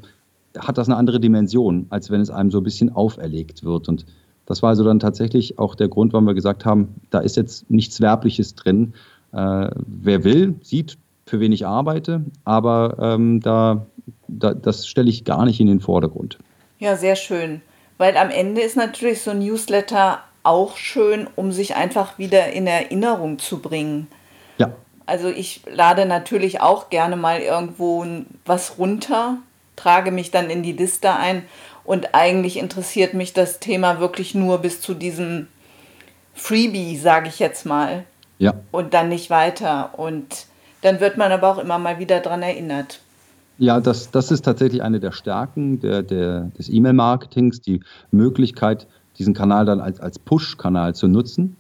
hat 0.57 0.79
das 0.79 0.87
eine 0.87 0.97
andere 0.97 1.19
Dimension, 1.19 1.85
als 1.91 2.09
wenn 2.09 2.21
es 2.21 2.31
einem 2.31 2.49
so 2.49 2.57
ein 2.57 2.63
bisschen 2.63 2.89
auferlegt 2.89 3.63
wird. 3.63 3.87
Und 3.87 4.07
das 4.47 4.63
war 4.63 4.69
also 4.69 4.83
dann 4.83 4.99
tatsächlich 4.99 5.59
auch 5.59 5.75
der 5.75 5.89
Grund, 5.89 6.11
warum 6.13 6.25
wir 6.25 6.33
gesagt 6.33 6.65
haben, 6.65 6.95
da 7.11 7.19
ist 7.19 7.37
jetzt 7.37 7.69
nichts 7.69 8.01
Werbliches 8.01 8.55
drin. 8.55 8.95
Äh, 9.31 9.69
wer 9.85 10.23
will, 10.23 10.55
sieht, 10.63 10.97
für 11.25 11.39
wen 11.39 11.51
ich 11.51 11.65
arbeite, 11.65 12.23
aber 12.43 12.97
ähm, 12.99 13.39
da, 13.41 13.87
da, 14.27 14.53
das 14.53 14.87
stelle 14.87 15.09
ich 15.09 15.25
gar 15.25 15.45
nicht 15.45 15.59
in 15.59 15.67
den 15.67 15.79
Vordergrund. 15.79 16.37
Ja, 16.79 16.95
sehr 16.95 17.15
schön. 17.15 17.61
Weil 17.97 18.17
am 18.17 18.29
Ende 18.29 18.61
ist 18.61 18.75
natürlich 18.75 19.21
so 19.21 19.31
ein 19.31 19.39
Newsletter 19.39 20.19
auch 20.43 20.77
schön, 20.77 21.27
um 21.35 21.51
sich 21.51 21.75
einfach 21.75 22.19
wieder 22.19 22.51
in 22.51 22.67
Erinnerung 22.67 23.39
zu 23.39 23.59
bringen. 23.59 24.07
Ja. 24.57 24.73
Also 25.05 25.29
ich 25.29 25.61
lade 25.71 26.05
natürlich 26.05 26.61
auch 26.61 26.89
gerne 26.89 27.15
mal 27.15 27.39
irgendwo 27.39 28.05
was 28.45 28.77
runter, 28.77 29.37
trage 29.75 30.11
mich 30.11 30.31
dann 30.31 30.49
in 30.49 30.61
die 30.61 30.73
Liste 30.73 31.13
ein 31.13 31.43
und 31.83 32.13
eigentlich 32.13 32.57
interessiert 32.57 33.13
mich 33.13 33.33
das 33.33 33.59
Thema 33.59 33.99
wirklich 33.99 34.35
nur 34.35 34.59
bis 34.59 34.81
zu 34.81 34.93
diesem 34.93 35.47
Freebie, 36.33 36.97
sage 36.97 37.29
ich 37.29 37.39
jetzt 37.39 37.65
mal. 37.65 38.05
Ja. 38.37 38.53
Und 38.71 38.93
dann 38.93 39.09
nicht 39.09 39.29
weiter. 39.29 39.97
Und 39.97 40.47
dann 40.85 40.99
wird 40.99 41.17
man 41.17 41.31
aber 41.31 41.49
auch 41.49 41.57
immer 41.57 41.79
mal 41.79 41.97
wieder 41.97 42.19
daran 42.19 42.43
erinnert. 42.43 42.99
Ja, 43.57 43.79
das, 43.79 44.11
das 44.11 44.31
ist 44.31 44.43
tatsächlich 44.45 44.83
eine 44.83 44.99
der 44.99 45.11
Stärken 45.11 45.79
der, 45.79 46.03
der, 46.03 46.51
des 46.57 46.69
E-Mail-Marketings, 46.69 47.61
die 47.61 47.79
Möglichkeit, 48.11 48.85
diesen 49.17 49.33
Kanal 49.33 49.65
dann 49.65 49.79
als, 49.79 49.99
als 49.99 50.19
Push-Kanal 50.19 50.93
zu 50.93 51.07
nutzen. 51.07 51.55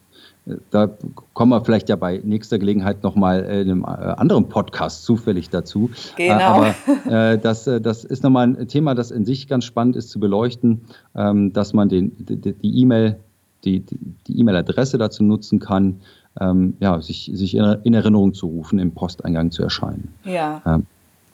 Da 0.69 0.91
kommen 1.33 1.51
wir 1.51 1.65
vielleicht 1.65 1.89
ja 1.89 1.95
bei 1.95 2.21
nächster 2.23 2.59
Gelegenheit 2.59 3.01
nochmal 3.01 3.39
in 3.45 3.71
einem 3.71 3.81
äh, 3.81 3.85
anderen 3.85 4.47
Podcast 4.47 5.03
zufällig 5.03 5.49
dazu. 5.49 5.89
Genau. 6.17 6.35
Aber 6.35 6.75
äh, 7.09 7.39
das, 7.39 7.63
das 7.63 8.03
ist 8.03 8.21
nochmal 8.21 8.47
ein 8.47 8.67
Thema, 8.67 8.93
das 8.93 9.09
in 9.09 9.25
sich 9.25 9.47
ganz 9.47 9.65
spannend 9.65 9.95
ist 9.95 10.11
zu 10.11 10.19
beleuchten, 10.19 10.81
ähm, 11.15 11.51
dass 11.51 11.73
man 11.73 11.89
den, 11.89 12.11
die 12.19 12.55
E-Mail, 12.61 13.17
die 13.63 13.83
E-Mail-Adresse 14.27 14.99
dazu 14.99 15.23
nutzen 15.23 15.59
kann, 15.59 16.01
ähm, 16.39 16.77
ja, 16.79 17.01
sich, 17.01 17.31
sich 17.33 17.55
in 17.55 17.93
Erinnerung 17.93 18.33
zu 18.33 18.47
rufen, 18.47 18.79
im 18.79 18.93
Posteingang 18.93 19.51
zu 19.51 19.63
erscheinen. 19.63 20.13
Ja. 20.23 20.61
Ähm, 20.65 20.85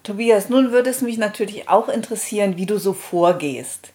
Tobias, 0.03 0.49
nun 0.49 0.71
würde 0.71 0.89
es 0.89 1.01
mich 1.01 1.17
natürlich 1.17 1.69
auch 1.69 1.87
interessieren, 1.87 2.57
wie 2.57 2.65
du 2.65 2.79
so 2.79 2.93
vorgehst. 2.93 3.91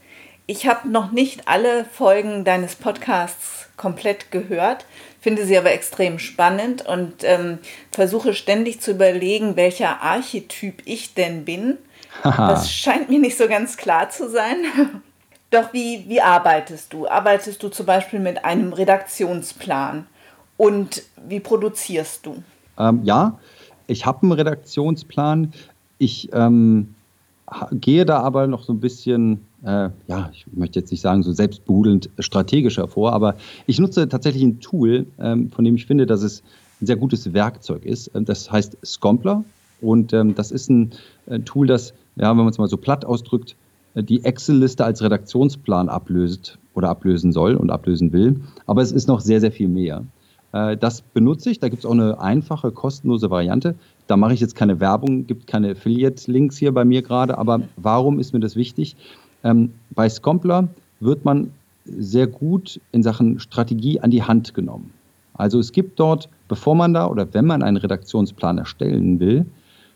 Ich 0.46 0.68
habe 0.68 0.88
noch 0.88 1.10
nicht 1.10 1.48
alle 1.48 1.84
Folgen 1.84 2.44
deines 2.44 2.76
Podcasts 2.76 3.68
komplett 3.76 4.30
gehört, 4.30 4.86
finde 5.20 5.44
sie 5.44 5.58
aber 5.58 5.72
extrem 5.72 6.20
spannend 6.20 6.86
und 6.86 7.24
ähm, 7.24 7.58
versuche 7.90 8.32
ständig 8.32 8.80
zu 8.80 8.92
überlegen, 8.92 9.56
welcher 9.56 10.02
Archetyp 10.02 10.82
ich 10.84 11.14
denn 11.14 11.44
bin. 11.44 11.78
Das 12.22 12.72
scheint 12.72 13.10
mir 13.10 13.18
nicht 13.18 13.36
so 13.36 13.48
ganz 13.48 13.76
klar 13.76 14.08
zu 14.08 14.30
sein. 14.30 14.56
Doch 15.50 15.72
wie, 15.72 16.04
wie 16.08 16.20
arbeitest 16.20 16.92
du? 16.92 17.08
Arbeitest 17.08 17.62
du 17.62 17.68
zum 17.68 17.86
Beispiel 17.86 18.20
mit 18.20 18.44
einem 18.44 18.72
Redaktionsplan? 18.72 20.06
Und 20.56 21.02
wie 21.28 21.40
produzierst 21.40 22.26
du? 22.26 22.42
Ähm, 22.78 23.00
ja, 23.04 23.38
ich 23.86 24.06
habe 24.06 24.22
einen 24.22 24.32
Redaktionsplan. 24.32 25.52
Ich 25.98 26.30
ähm, 26.32 26.94
gehe 27.72 28.04
da 28.04 28.20
aber 28.20 28.46
noch 28.46 28.64
so 28.64 28.72
ein 28.72 28.80
bisschen, 28.80 29.40
äh, 29.62 29.90
ja, 30.08 30.30
ich 30.32 30.46
möchte 30.52 30.80
jetzt 30.80 30.90
nicht 30.90 31.00
sagen 31.00 31.22
so 31.22 31.32
selbstbehudelnd 31.32 32.10
strategischer 32.18 32.88
vor, 32.88 33.12
aber 33.12 33.36
ich 33.66 33.78
nutze 33.78 34.08
tatsächlich 34.08 34.42
ein 34.42 34.60
Tool, 34.60 35.06
ähm, 35.18 35.50
von 35.50 35.64
dem 35.64 35.76
ich 35.76 35.86
finde, 35.86 36.06
dass 36.06 36.22
es 36.22 36.42
ein 36.80 36.86
sehr 36.86 36.96
gutes 36.96 37.32
Werkzeug 37.32 37.84
ist. 37.84 38.10
Ähm, 38.14 38.24
das 38.24 38.50
heißt 38.50 38.76
Scompler 38.84 39.44
und 39.80 40.12
ähm, 40.12 40.34
das 40.34 40.50
ist 40.50 40.70
ein, 40.70 40.90
ein, 41.28 41.44
Tool, 41.44 41.66
das, 41.66 41.94
ja, 42.16 42.30
wenn 42.30 42.38
man 42.38 42.48
es 42.48 42.58
mal 42.58 42.68
so 42.68 42.76
platt 42.76 43.04
ausdrückt, 43.04 43.56
äh, 43.94 44.02
die 44.02 44.24
Excel-Liste 44.24 44.84
als 44.84 45.02
Redaktionsplan 45.02 45.88
ablöst 45.88 46.58
oder 46.74 46.88
ablösen 46.88 47.32
soll 47.32 47.54
und 47.54 47.70
ablösen 47.70 48.12
will. 48.12 48.40
Aber 48.66 48.82
es 48.82 48.92
ist 48.92 49.08
noch 49.08 49.20
sehr, 49.20 49.40
sehr 49.40 49.52
viel 49.52 49.68
mehr. 49.68 50.04
Äh, 50.56 50.76
das 50.76 51.02
benutze 51.02 51.50
ich. 51.50 51.60
Da 51.60 51.68
gibt 51.68 51.80
es 51.80 51.86
auch 51.86 51.92
eine 51.92 52.20
einfache, 52.20 52.70
kostenlose 52.70 53.30
Variante. 53.30 53.74
Da 54.06 54.16
mache 54.16 54.34
ich 54.34 54.40
jetzt 54.40 54.54
keine 54.54 54.80
Werbung, 54.80 55.26
gibt 55.26 55.46
keine 55.46 55.72
Affiliate-Links 55.72 56.56
hier 56.56 56.72
bei 56.72 56.84
mir 56.84 57.02
gerade. 57.02 57.36
Aber 57.38 57.60
warum 57.76 58.18
ist 58.18 58.32
mir 58.32 58.40
das 58.40 58.56
wichtig? 58.56 58.96
Ähm, 59.44 59.72
bei 59.90 60.08
Scompler 60.08 60.68
wird 61.00 61.24
man 61.24 61.50
sehr 61.84 62.26
gut 62.26 62.80
in 62.92 63.02
Sachen 63.02 63.38
Strategie 63.38 64.00
an 64.00 64.10
die 64.10 64.22
Hand 64.22 64.54
genommen. 64.54 64.92
Also 65.34 65.58
es 65.58 65.72
gibt 65.72 66.00
dort, 66.00 66.28
bevor 66.48 66.74
man 66.74 66.94
da 66.94 67.06
oder 67.06 67.32
wenn 67.34 67.44
man 67.44 67.62
einen 67.62 67.76
Redaktionsplan 67.76 68.58
erstellen 68.58 69.20
will, 69.20 69.44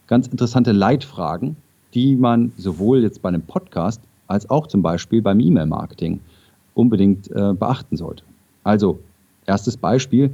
ganz 0.06 0.26
interessante 0.28 0.72
Leitfragen, 0.72 1.56
die 1.94 2.14
man 2.14 2.52
sowohl 2.58 3.02
jetzt 3.02 3.22
bei 3.22 3.30
einem 3.30 3.42
Podcast 3.42 4.00
als 4.26 4.48
auch 4.50 4.66
zum 4.66 4.82
Beispiel 4.82 5.22
beim 5.22 5.40
E-Mail-Marketing 5.40 6.20
unbedingt 6.74 7.30
äh, 7.30 7.54
beachten 7.54 7.96
sollte. 7.96 8.22
Also, 8.62 9.00
erstes 9.46 9.76
Beispiel 9.76 10.32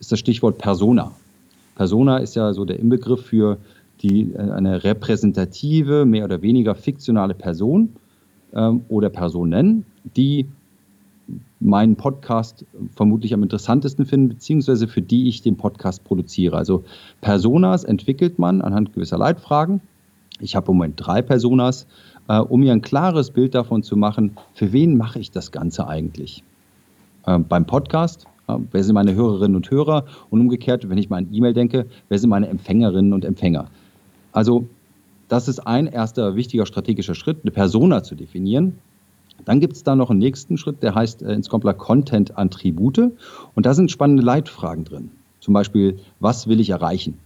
ist 0.00 0.12
das 0.12 0.18
Stichwort 0.18 0.58
Persona. 0.58 1.12
Persona 1.74 2.18
ist 2.18 2.34
ja 2.34 2.52
so 2.52 2.64
der 2.64 2.78
Inbegriff 2.78 3.24
für 3.24 3.58
die, 4.02 4.32
äh, 4.32 4.38
eine 4.38 4.84
repräsentative, 4.84 6.04
mehr 6.04 6.24
oder 6.24 6.42
weniger 6.42 6.74
fiktionale 6.74 7.34
Person 7.34 7.90
ähm, 8.52 8.84
oder 8.88 9.08
Personen, 9.10 9.84
die 10.16 10.46
meinen 11.60 11.96
Podcast 11.96 12.64
vermutlich 12.94 13.34
am 13.34 13.42
interessantesten 13.42 14.06
finden, 14.06 14.28
beziehungsweise 14.28 14.88
für 14.88 15.02
die 15.02 15.28
ich 15.28 15.42
den 15.42 15.56
Podcast 15.56 16.04
produziere. 16.04 16.56
Also 16.56 16.84
Personas 17.20 17.84
entwickelt 17.84 18.38
man 18.38 18.62
anhand 18.62 18.94
gewisser 18.94 19.18
Leitfragen. 19.18 19.80
Ich 20.40 20.56
habe 20.56 20.70
im 20.70 20.78
Moment 20.78 20.94
drei 20.96 21.20
Personas, 21.20 21.86
äh, 22.28 22.38
um 22.38 22.60
mir 22.60 22.72
ein 22.72 22.82
klares 22.82 23.30
Bild 23.30 23.54
davon 23.54 23.82
zu 23.82 23.96
machen, 23.96 24.36
für 24.54 24.72
wen 24.72 24.96
mache 24.96 25.18
ich 25.18 25.30
das 25.30 25.52
Ganze 25.52 25.86
eigentlich. 25.86 26.44
Ähm, 27.26 27.44
beim 27.48 27.66
Podcast, 27.66 28.26
wer 28.70 28.84
sind 28.84 28.94
meine 28.94 29.14
Hörerinnen 29.14 29.56
und 29.56 29.70
Hörer? 29.70 30.04
Und 30.30 30.40
umgekehrt, 30.40 30.88
wenn 30.88 30.98
ich 30.98 31.10
mal 31.10 31.18
an 31.18 31.28
E-Mail 31.32 31.54
denke, 31.54 31.86
wer 32.08 32.18
sind 32.18 32.30
meine 32.30 32.48
Empfängerinnen 32.48 33.12
und 33.12 33.24
Empfänger? 33.24 33.66
Also 34.32 34.66
das 35.28 35.46
ist 35.48 35.60
ein 35.60 35.86
erster 35.86 36.36
wichtiger 36.36 36.66
strategischer 36.66 37.14
Schritt, 37.14 37.38
eine 37.42 37.50
Persona 37.50 38.02
zu 38.02 38.14
definieren. 38.14 38.78
Dann 39.44 39.60
gibt 39.60 39.74
es 39.74 39.84
da 39.84 39.94
noch 39.94 40.10
einen 40.10 40.18
nächsten 40.18 40.58
Schritt, 40.58 40.82
der 40.82 40.94
heißt 40.94 41.22
äh, 41.22 41.32
in 41.32 41.42
Scompler 41.42 41.74
Content-Attribute. 41.74 43.12
Und 43.54 43.66
da 43.66 43.74
sind 43.74 43.90
spannende 43.90 44.22
Leitfragen 44.22 44.84
drin. 44.84 45.10
Zum 45.40 45.54
Beispiel, 45.54 45.98
was 46.18 46.48
will 46.48 46.60
ich 46.60 46.70
erreichen? 46.70 47.18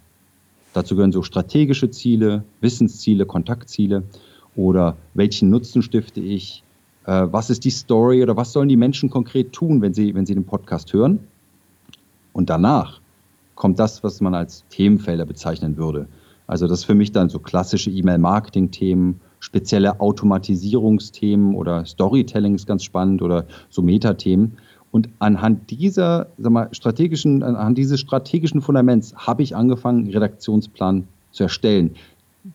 Dazu 0.74 0.94
gehören 0.94 1.12
so 1.12 1.22
strategische 1.22 1.90
Ziele, 1.90 2.44
Wissensziele, 2.60 3.26
Kontaktziele 3.26 4.02
oder 4.56 4.96
welchen 5.14 5.50
Nutzen 5.50 5.82
stifte 5.82 6.20
ich? 6.20 6.62
Äh, 7.06 7.26
was 7.30 7.50
ist 7.50 7.64
die 7.64 7.70
Story 7.70 8.22
oder 8.22 8.36
was 8.36 8.52
sollen 8.52 8.68
die 8.68 8.76
Menschen 8.76 9.10
konkret 9.10 9.52
tun, 9.52 9.80
wenn 9.82 9.94
sie, 9.94 10.14
wenn 10.14 10.26
sie 10.26 10.34
den 10.34 10.44
Podcast 10.44 10.92
hören? 10.92 11.20
Und 12.32 12.50
danach 12.50 13.00
kommt 13.54 13.78
das, 13.78 14.02
was 14.02 14.20
man 14.20 14.34
als 14.34 14.64
Themenfelder 14.70 15.26
bezeichnen 15.26 15.76
würde. 15.76 16.06
Also 16.46 16.66
das 16.66 16.80
ist 16.80 16.84
für 16.84 16.94
mich 16.94 17.12
dann 17.12 17.28
so 17.28 17.38
klassische 17.38 17.90
E-Mail-Marketing-Themen, 17.90 19.20
spezielle 19.40 20.00
Automatisierungsthemen 20.00 21.54
oder 21.54 21.84
Storytelling 21.84 22.54
ist 22.54 22.66
ganz 22.66 22.84
spannend 22.84 23.22
oder 23.22 23.46
so 23.70 23.82
Metathemen. 23.82 24.58
Und 24.90 25.08
anhand 25.18 25.70
dieser, 25.70 26.28
sag 26.36 26.52
mal, 26.52 26.68
strategischen, 26.72 27.42
anhand 27.42 27.78
dieses 27.78 28.00
strategischen 28.00 28.60
Fundaments 28.60 29.14
habe 29.16 29.42
ich 29.42 29.56
angefangen, 29.56 30.10
Redaktionsplan 30.10 31.08
zu 31.30 31.44
erstellen. 31.44 31.94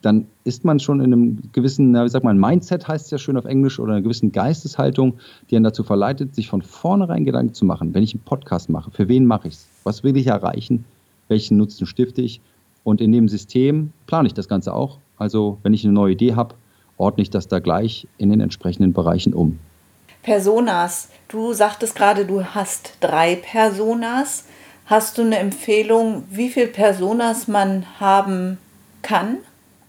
Dann 0.01 0.27
ist 0.43 0.65
man 0.65 0.79
schon 0.79 0.99
in 0.99 1.13
einem 1.13 1.39
gewissen, 1.53 1.93
wie 1.93 2.09
sagt 2.09 2.25
man, 2.25 2.37
Mindset 2.37 2.87
heißt 2.87 3.05
es 3.05 3.11
ja 3.11 3.17
schön 3.17 3.37
auf 3.37 3.45
Englisch, 3.45 3.79
oder 3.79 3.93
einer 3.93 4.01
gewissen 4.01 4.31
Geisteshaltung, 4.31 5.13
die 5.49 5.55
einen 5.55 5.63
dazu 5.63 5.83
verleitet, 5.83 6.35
sich 6.35 6.49
von 6.49 6.61
vornherein 6.61 7.23
Gedanken 7.23 7.53
zu 7.53 7.63
machen, 7.63 7.93
wenn 7.93 8.03
ich 8.03 8.13
einen 8.13 8.23
Podcast 8.23 8.69
mache, 8.69 8.91
für 8.91 9.07
wen 9.07 9.25
mache 9.25 9.47
ich 9.47 9.53
es? 9.53 9.67
Was 9.83 10.03
will 10.03 10.17
ich 10.17 10.27
erreichen? 10.27 10.83
Welchen 11.29 11.57
Nutzen 11.57 11.87
stifte 11.87 12.21
ich? 12.21 12.41
Und 12.83 13.01
in 13.01 13.11
dem 13.11 13.27
System 13.29 13.91
plane 14.07 14.27
ich 14.27 14.33
das 14.33 14.47
Ganze 14.47 14.73
auch. 14.73 14.97
Also 15.17 15.57
wenn 15.63 15.73
ich 15.73 15.83
eine 15.83 15.93
neue 15.93 16.13
Idee 16.13 16.35
habe, 16.35 16.55
ordne 16.97 17.21
ich 17.21 17.29
das 17.29 17.47
da 17.47 17.59
gleich 17.59 18.07
in 18.17 18.29
den 18.29 18.41
entsprechenden 18.41 18.93
Bereichen 18.93 19.33
um. 19.33 19.59
Personas. 20.23 21.09
Du 21.27 21.53
sagtest 21.53 21.95
gerade, 21.95 22.25
du 22.25 22.43
hast 22.43 22.97
drei 22.99 23.35
Personas. 23.35 24.45
Hast 24.85 25.17
du 25.17 25.21
eine 25.21 25.37
Empfehlung, 25.37 26.23
wie 26.29 26.49
viele 26.49 26.67
Personas 26.67 27.47
man 27.47 27.85
haben 27.99 28.57
kann? 29.01 29.37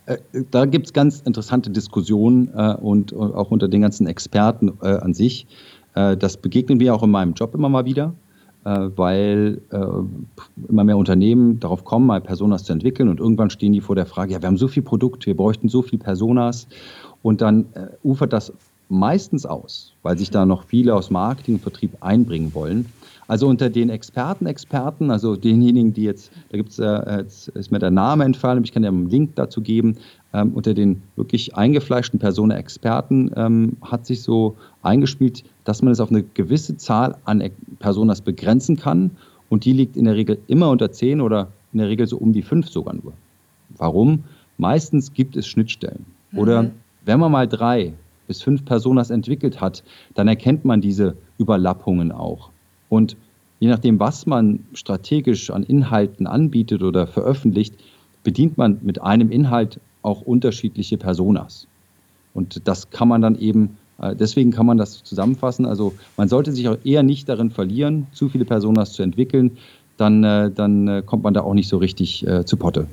Äh, 0.09 0.19
da 0.51 0.65
gibt 0.65 0.87
es 0.87 0.93
ganz 0.93 1.21
interessante 1.21 1.71
Diskussionen 1.71 2.51
äh, 2.55 2.75
und, 2.75 3.15
auch 3.15 3.51
unter 3.51 3.69
den 3.69 3.83
ganzen 3.83 4.07
Experten 4.07 4.73
äh, 4.83 4.89
an 4.89 5.15
sich. 5.15 5.47
Das 5.95 6.37
begegnen 6.37 6.79
wir 6.79 6.95
auch 6.95 7.03
in 7.03 7.11
meinem 7.11 7.33
Job 7.33 7.55
immer 7.55 7.69
mal 7.69 7.85
wieder. 7.85 8.15
Weil 8.63 9.63
immer 10.69 10.85
mehr 10.85 10.97
Unternehmen 10.97 11.59
darauf 11.59 11.85
kommen, 11.85 12.07
mal 12.07 12.21
Personas 12.21 12.65
zu 12.65 12.73
entwickeln 12.73 13.09
und 13.09 13.19
irgendwann 13.19 13.51
stehen 13.51 13.73
die 13.73 13.81
vor 13.81 13.97
der 13.97 14.05
Frage, 14.05 14.35
ja, 14.35 14.43
wir 14.43 14.47
haben 14.47 14.59
so 14.59 14.69
viel 14.69 14.83
Produkt, 14.83 15.27
wir 15.27 15.37
bräuchten 15.37 15.69
so 15.69 15.81
viel 15.81 15.99
Personas 15.99 16.69
und 17.23 17.41
dann 17.41 17.67
ufert 18.05 18.33
das 18.33 18.53
meistens 18.89 19.47
aus, 19.47 19.95
weil 20.03 20.19
sich 20.19 20.31
da 20.31 20.45
noch 20.45 20.65
viele 20.65 20.95
aus 20.95 21.11
Marketing 21.11 21.55
und 21.55 21.63
Vertrieb 21.63 21.97
einbringen 22.01 22.53
wollen. 22.55 22.87
Also 23.29 23.47
unter 23.47 23.69
den 23.69 23.91
Experten, 23.91 24.47
Experten, 24.47 25.11
also 25.11 25.37
denjenigen, 25.37 25.93
die 25.93 26.05
jetzt, 26.05 26.33
da 26.51 26.57
gibt 26.57 26.71
es, 26.71 26.79
äh, 26.79 27.19
jetzt 27.19 27.49
ist 27.49 27.71
mir 27.71 27.79
der 27.79 27.91
Name 27.91 28.25
entfallen, 28.25 28.65
ich 28.65 28.73
kann 28.73 28.83
ja 28.83 28.89
einen 28.89 29.11
Link 29.11 29.37
dazu 29.37 29.61
geben, 29.61 29.99
ähm, 30.33 30.53
unter 30.55 30.73
den 30.73 31.03
wirklich 31.15 31.55
eingefleischten 31.55 32.19
Personen, 32.19 32.53
Experten, 32.53 33.31
ähm, 33.37 33.77
hat 33.83 34.07
sich 34.07 34.23
so 34.23 34.57
eingespielt, 34.83 35.45
dass 35.65 35.83
man 35.83 35.93
es 35.93 36.01
auf 36.01 36.11
eine 36.11 36.23
gewisse 36.23 36.79
Zahl 36.79 37.17
an 37.25 37.45
Personas 37.79 38.23
begrenzen 38.23 38.77
kann 38.77 39.11
und 39.51 39.67
die 39.67 39.75
liegt 39.75 39.97
in 39.97 40.07
der 40.07 40.17
Regel 40.17 40.39
immer 40.47 40.71
unter 40.71 40.91
10 40.91 41.21
oder 41.21 41.49
in 41.75 41.81
der 41.81 41.89
Regel 41.89 42.07
so 42.07 42.17
um 42.17 42.33
die 42.33 42.43
5 42.43 42.71
sogar 42.71 42.95
nur. 42.95 43.13
Warum? 43.77 44.25
Meistens 44.57 45.13
gibt 45.13 45.37
es 45.37 45.47
Schnittstellen. 45.47 46.07
Mhm. 46.33 46.39
Oder 46.39 46.71
wenn 47.05 47.21
man 47.21 47.31
mal 47.31 47.47
drei 47.47 47.93
bis 48.27 48.43
fünf 48.43 48.65
Personas 48.65 49.11
entwickelt 49.11 49.61
hat, 49.61 49.83
dann 50.15 50.29
erkennt 50.29 50.65
man 50.65 50.81
diese 50.81 51.17
Überlappungen 51.39 52.13
auch. 52.13 52.51
Und 52.89 53.17
je 53.61 53.69
nachdem, 53.69 53.99
was 54.01 54.27
man 54.27 54.61
strategisch 54.75 55.51
an 55.51 55.63
Inhalten 55.63 56.27
anbietet 56.27 56.83
oder 56.83 57.07
veröffentlicht, 57.07 57.75
bedient 58.23 58.59
man 58.59 58.79
mit 58.83 59.01
einem 59.03 59.31
Inhalt 59.31 59.81
auch 60.03 60.23
unterschiedliche 60.23 60.97
Personas. 60.97 61.67
Und 62.35 62.69
das 62.69 62.91
kann 62.91 63.09
man 63.09 63.21
dann 63.21 63.39
eben, 63.39 63.77
äh, 64.01 64.15
deswegen 64.15 64.51
kann 64.51 64.67
man 64.67 64.77
das 64.77 65.03
zusammenfassen. 65.03 65.67
Also 65.67 65.95
man 66.17 66.29
sollte 66.29 66.53
sich 66.53 66.69
auch 66.69 66.79
eher 66.85 67.03
nicht 67.03 67.29
darin 67.29 67.51
verlieren, 67.51 68.07
zu 68.13 68.29
viele 68.29 68.45
Personas 68.45 68.93
zu 68.93 69.03
entwickeln, 69.03 69.59
dann, 69.97 70.23
äh, 70.23 70.51
dann 70.51 70.87
äh, 70.87 71.03
kommt 71.05 71.25
man 71.25 71.35
da 71.35 71.43
auch 71.43 71.55
nicht 71.55 71.69
so 71.69 71.79
richtig 71.79 72.25
zu 72.45 72.57
Potte. 72.57 72.87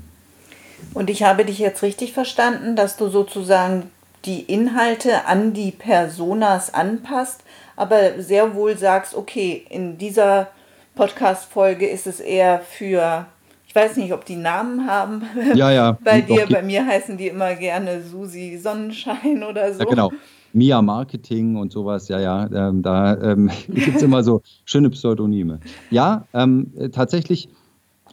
Und 0.93 1.10
ich 1.10 1.23
habe 1.23 1.45
dich 1.45 1.60
jetzt 1.60 1.84
richtig 1.84 2.13
verstanden, 2.13 2.75
dass 2.75 2.97
du 2.97 3.10
sozusagen 3.10 3.84
die 4.25 4.41
Inhalte 4.41 5.25
an 5.27 5.53
die 5.53 5.71
Personas 5.71 6.73
anpasst, 6.73 7.43
aber 7.75 8.21
sehr 8.21 8.55
wohl 8.55 8.77
sagst, 8.77 9.15
okay, 9.15 9.65
in 9.69 9.97
dieser 9.97 10.47
Podcast-Folge 10.95 11.88
ist 11.88 12.07
es 12.07 12.19
eher 12.19 12.59
für, 12.59 13.25
ich 13.67 13.75
weiß 13.75 13.97
nicht, 13.97 14.13
ob 14.13 14.25
die 14.25 14.38
Namen 14.38 14.88
haben. 14.88 15.23
Ja, 15.55 15.71
ja. 15.71 15.97
bei 16.03 16.21
dir, 16.21 16.47
bei 16.49 16.61
mir 16.61 16.85
heißen 16.85 17.17
die 17.17 17.27
immer 17.27 17.55
gerne 17.55 18.01
Susi 18.01 18.57
Sonnenschein 18.57 19.43
oder 19.43 19.73
so. 19.73 19.79
Ja, 19.79 19.85
genau. 19.85 20.11
Mia 20.53 20.81
Marketing 20.81 21.57
und 21.57 21.73
sowas, 21.73 22.07
ja, 22.07 22.21
ja, 22.21 22.49
ähm, 22.69 22.81
da 22.81 23.21
ähm, 23.21 23.51
gibt 23.67 23.97
es 23.97 24.01
immer 24.01 24.23
so 24.23 24.41
schöne 24.63 24.89
Pseudonyme. 24.89 25.59
Ja, 25.91 26.25
ähm, 26.33 26.71
tatsächlich, 26.93 27.49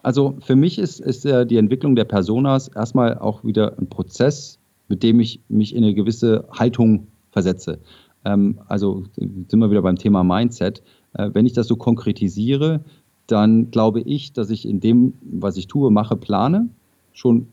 also 0.02 0.34
für 0.44 0.56
mich 0.56 0.80
ist, 0.80 0.98
ist 0.98 1.24
äh, 1.24 1.46
die 1.46 1.56
Entwicklung 1.56 1.94
der 1.94 2.04
Personas 2.04 2.66
erstmal 2.66 3.16
auch 3.16 3.44
wieder 3.44 3.78
ein 3.78 3.88
Prozess, 3.88 4.58
mit 4.88 5.04
dem 5.04 5.20
ich 5.20 5.38
mich 5.48 5.72
in 5.72 5.84
eine 5.84 5.94
gewisse 5.94 6.44
Haltung 6.50 7.06
versetze. 7.30 7.78
Ähm, 8.24 8.60
also 8.68 9.04
sind 9.16 9.58
wir 9.58 9.70
wieder 9.70 9.82
beim 9.82 9.96
Thema 9.96 10.24
Mindset. 10.24 10.82
Äh, 11.14 11.30
wenn 11.32 11.46
ich 11.46 11.52
das 11.52 11.66
so 11.66 11.76
konkretisiere, 11.76 12.80
dann 13.26 13.70
glaube 13.70 14.00
ich, 14.00 14.32
dass 14.32 14.50
ich 14.50 14.66
in 14.66 14.80
dem, 14.80 15.14
was 15.22 15.56
ich 15.56 15.66
tue, 15.66 15.90
mache, 15.90 16.16
plane, 16.16 16.68
schon 17.12 17.46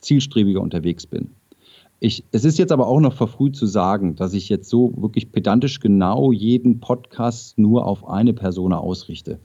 zielstrebiger 0.00 0.60
unterwegs 0.60 1.06
bin. 1.06 1.30
Ich, 1.98 2.24
es 2.30 2.44
ist 2.44 2.58
jetzt 2.58 2.72
aber 2.72 2.86
auch 2.86 3.00
noch 3.00 3.14
verfrüht 3.14 3.56
zu 3.56 3.66
sagen, 3.66 4.16
dass 4.16 4.34
ich 4.34 4.48
jetzt 4.48 4.68
so 4.68 4.92
wirklich 4.96 5.32
pedantisch 5.32 5.80
genau 5.80 6.30
jeden 6.30 6.80
Podcast 6.80 7.58
nur 7.58 7.86
auf 7.86 8.06
eine 8.06 8.34
Persona 8.34 8.78
ausrichte. 8.78 9.38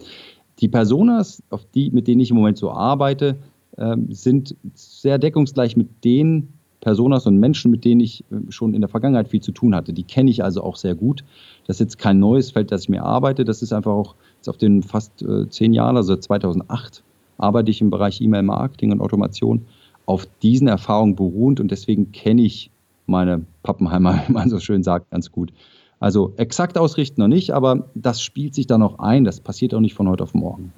Die 0.59 0.67
Personas, 0.67 1.41
auf 1.49 1.65
die, 1.73 1.89
mit 1.91 2.07
denen 2.07 2.19
ich 2.19 2.29
im 2.29 2.35
Moment 2.35 2.57
so 2.57 2.69
arbeite, 2.71 3.37
äh, 3.77 3.95
sind 4.09 4.55
sehr 4.73 5.17
deckungsgleich 5.17 5.77
mit 5.77 6.03
den 6.03 6.49
Personas 6.81 7.27
und 7.27 7.37
Menschen, 7.37 7.71
mit 7.71 7.85
denen 7.85 8.01
ich 8.01 8.25
äh, 8.31 8.51
schon 8.51 8.73
in 8.73 8.81
der 8.81 8.89
Vergangenheit 8.89 9.29
viel 9.29 9.41
zu 9.41 9.51
tun 9.51 9.73
hatte. 9.73 9.93
Die 9.93 10.03
kenne 10.03 10.29
ich 10.29 10.43
also 10.43 10.61
auch 10.63 10.75
sehr 10.75 10.95
gut. 10.95 11.23
Das 11.67 11.77
ist 11.77 11.79
jetzt 11.79 11.97
kein 11.99 12.19
neues 12.19 12.51
Feld, 12.51 12.71
das 12.71 12.83
ich 12.83 12.89
mir 12.89 13.03
arbeite. 13.03 13.45
Das 13.45 13.61
ist 13.61 13.71
einfach 13.71 13.91
auch 13.91 14.15
jetzt 14.37 14.49
auf 14.49 14.57
den 14.57 14.83
fast 14.83 15.21
äh, 15.21 15.47
zehn 15.47 15.73
Jahren, 15.73 15.95
also 15.95 16.15
2008, 16.15 17.03
arbeite 17.37 17.71
ich 17.71 17.81
im 17.81 17.91
Bereich 17.91 18.19
E-Mail-Marketing 18.19 18.91
und 18.91 18.99
Automation 19.01 19.65
auf 20.07 20.27
diesen 20.41 20.67
Erfahrungen 20.67 21.15
beruhend 21.15 21.59
und 21.59 21.71
deswegen 21.71 22.11
kenne 22.11 22.41
ich 22.41 22.71
meine 23.05 23.45
Pappenheimer, 23.63 24.23
wie 24.27 24.33
man 24.33 24.49
so 24.49 24.59
schön 24.59 24.83
sagt, 24.83 25.11
ganz 25.11 25.31
gut. 25.31 25.53
Also 25.99 26.33
exakt 26.37 26.79
ausrichten 26.79 27.21
noch 27.21 27.27
nicht, 27.27 27.51
aber 27.51 27.87
das 27.93 28.23
spielt 28.23 28.55
sich 28.55 28.65
dann 28.65 28.81
auch 28.81 28.97
ein. 28.97 29.23
Das 29.23 29.39
passiert 29.39 29.75
auch 29.75 29.79
nicht 29.79 29.93
von 29.93 30.09
heute 30.09 30.23
auf 30.23 30.33
morgen. 30.33 30.73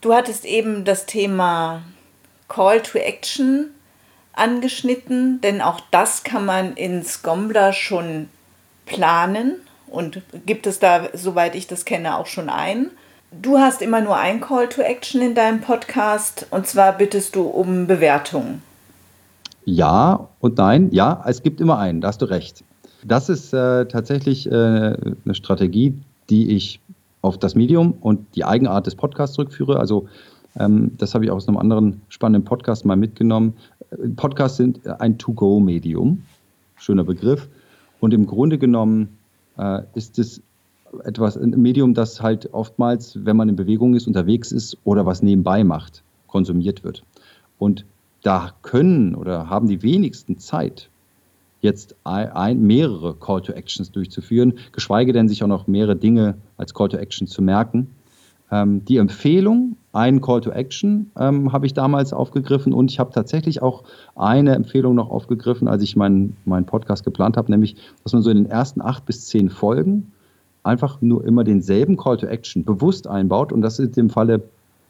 Du 0.00 0.14
hattest 0.14 0.44
eben 0.44 0.84
das 0.84 1.06
Thema 1.06 1.82
Call 2.46 2.80
to 2.80 2.98
Action 2.98 3.70
angeschnitten, 4.32 5.40
denn 5.40 5.60
auch 5.60 5.80
das 5.90 6.22
kann 6.22 6.46
man 6.46 6.74
in 6.74 7.02
Scombler 7.04 7.72
schon 7.72 8.28
planen 8.86 9.56
und 9.88 10.22
gibt 10.46 10.66
es 10.66 10.78
da, 10.78 11.08
soweit 11.14 11.54
ich 11.54 11.66
das 11.66 11.84
kenne, 11.84 12.16
auch 12.16 12.26
schon 12.26 12.48
ein. 12.48 12.90
Du 13.32 13.58
hast 13.58 13.82
immer 13.82 14.00
nur 14.00 14.16
ein 14.16 14.40
Call 14.40 14.68
to 14.68 14.82
Action 14.82 15.20
in 15.20 15.34
deinem 15.34 15.60
Podcast 15.60 16.46
und 16.50 16.66
zwar 16.66 16.96
bittest 16.96 17.36
du 17.36 17.42
um 17.42 17.86
Bewertungen. 17.86 18.62
Ja 19.64 20.28
und 20.40 20.58
nein, 20.58 20.90
ja, 20.90 21.22
es 21.26 21.42
gibt 21.42 21.60
immer 21.60 21.78
einen, 21.78 22.00
da 22.00 22.08
hast 22.08 22.22
du 22.22 22.26
recht. 22.26 22.64
Das 23.04 23.28
ist 23.28 23.52
äh, 23.52 23.86
tatsächlich 23.86 24.46
äh, 24.46 24.50
eine 24.50 25.34
Strategie, 25.34 25.94
die 26.28 26.54
ich 26.54 26.80
auf 27.22 27.38
das 27.38 27.54
Medium 27.54 27.92
und 28.00 28.34
die 28.34 28.44
Eigenart 28.44 28.86
des 28.86 28.94
Podcasts 28.94 29.36
zurückführe. 29.36 29.78
Also 29.78 30.08
ähm, 30.58 30.92
das 30.98 31.14
habe 31.14 31.24
ich 31.24 31.30
aus 31.30 31.46
einem 31.46 31.56
anderen 31.56 32.02
spannenden 32.08 32.44
Podcast 32.44 32.84
mal 32.84 32.96
mitgenommen. 32.96 33.54
Podcasts 34.16 34.56
sind 34.56 34.86
ein 34.86 35.18
To-Go-Medium, 35.18 36.22
schöner 36.76 37.04
Begriff. 37.04 37.48
Und 38.00 38.14
im 38.14 38.26
Grunde 38.26 38.58
genommen 38.58 39.18
äh, 39.58 39.82
ist 39.94 40.18
es 40.18 40.42
etwas, 41.04 41.36
ein 41.36 41.50
Medium, 41.50 41.94
das 41.94 42.22
halt 42.22 42.52
oftmals, 42.52 43.24
wenn 43.24 43.36
man 43.36 43.48
in 43.48 43.56
Bewegung 43.56 43.94
ist, 43.94 44.06
unterwegs 44.06 44.52
ist 44.52 44.76
oder 44.84 45.06
was 45.06 45.22
nebenbei 45.22 45.64
macht, 45.64 46.02
konsumiert 46.26 46.84
wird. 46.84 47.04
Und 47.58 47.84
da 48.22 48.52
können 48.62 49.14
oder 49.14 49.48
haben 49.48 49.68
die 49.68 49.82
wenigsten 49.82 50.38
Zeit, 50.38 50.88
jetzt 51.62 51.94
ein, 52.04 52.62
mehrere 52.62 53.14
Call 53.14 53.42
to 53.42 53.52
Actions 53.52 53.90
durchzuführen, 53.92 54.54
geschweige 54.72 55.12
denn 55.12 55.28
sich 55.28 55.42
auch 55.42 55.48
noch 55.48 55.66
mehrere 55.66 55.96
Dinge 55.96 56.36
als 56.56 56.72
Call 56.72 56.88
to 56.88 56.96
Action 56.96 57.26
zu 57.26 57.42
merken. 57.42 57.88
Ähm, 58.50 58.84
die 58.84 58.96
Empfehlung, 58.96 59.76
einen 59.92 60.20
Call 60.20 60.40
to 60.40 60.50
Action, 60.50 61.10
ähm, 61.18 61.52
habe 61.52 61.66
ich 61.66 61.74
damals 61.74 62.12
aufgegriffen 62.12 62.72
und 62.72 62.90
ich 62.90 62.98
habe 62.98 63.12
tatsächlich 63.12 63.62
auch 63.62 63.84
eine 64.16 64.54
Empfehlung 64.54 64.94
noch 64.94 65.10
aufgegriffen, 65.10 65.68
als 65.68 65.82
ich 65.82 65.96
meinen, 65.96 66.36
meinen 66.44 66.66
Podcast 66.66 67.04
geplant 67.04 67.36
habe, 67.36 67.50
nämlich, 67.50 67.76
dass 68.02 68.12
man 68.12 68.22
so 68.22 68.30
in 68.30 68.38
den 68.38 68.50
ersten 68.50 68.82
acht 68.82 69.06
bis 69.06 69.26
zehn 69.26 69.50
Folgen 69.50 70.12
einfach 70.62 71.00
nur 71.00 71.24
immer 71.24 71.44
denselben 71.44 71.96
Call 71.96 72.16
to 72.16 72.26
Action 72.26 72.64
bewusst 72.64 73.06
einbaut 73.06 73.52
und 73.52 73.62
das 73.62 73.78
ist 73.78 73.96
im 73.96 74.10
Falle 74.10 74.42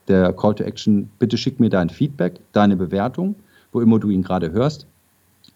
der 0.07 0.33
Call 0.33 0.55
to 0.55 0.63
Action, 0.63 1.09
bitte 1.19 1.37
schick 1.37 1.59
mir 1.59 1.69
dein 1.69 1.89
Feedback, 1.89 2.39
deine 2.51 2.75
Bewertung, 2.75 3.35
wo 3.71 3.81
immer 3.81 3.99
du 3.99 4.09
ihn 4.09 4.23
gerade 4.23 4.51
hörst. 4.51 4.87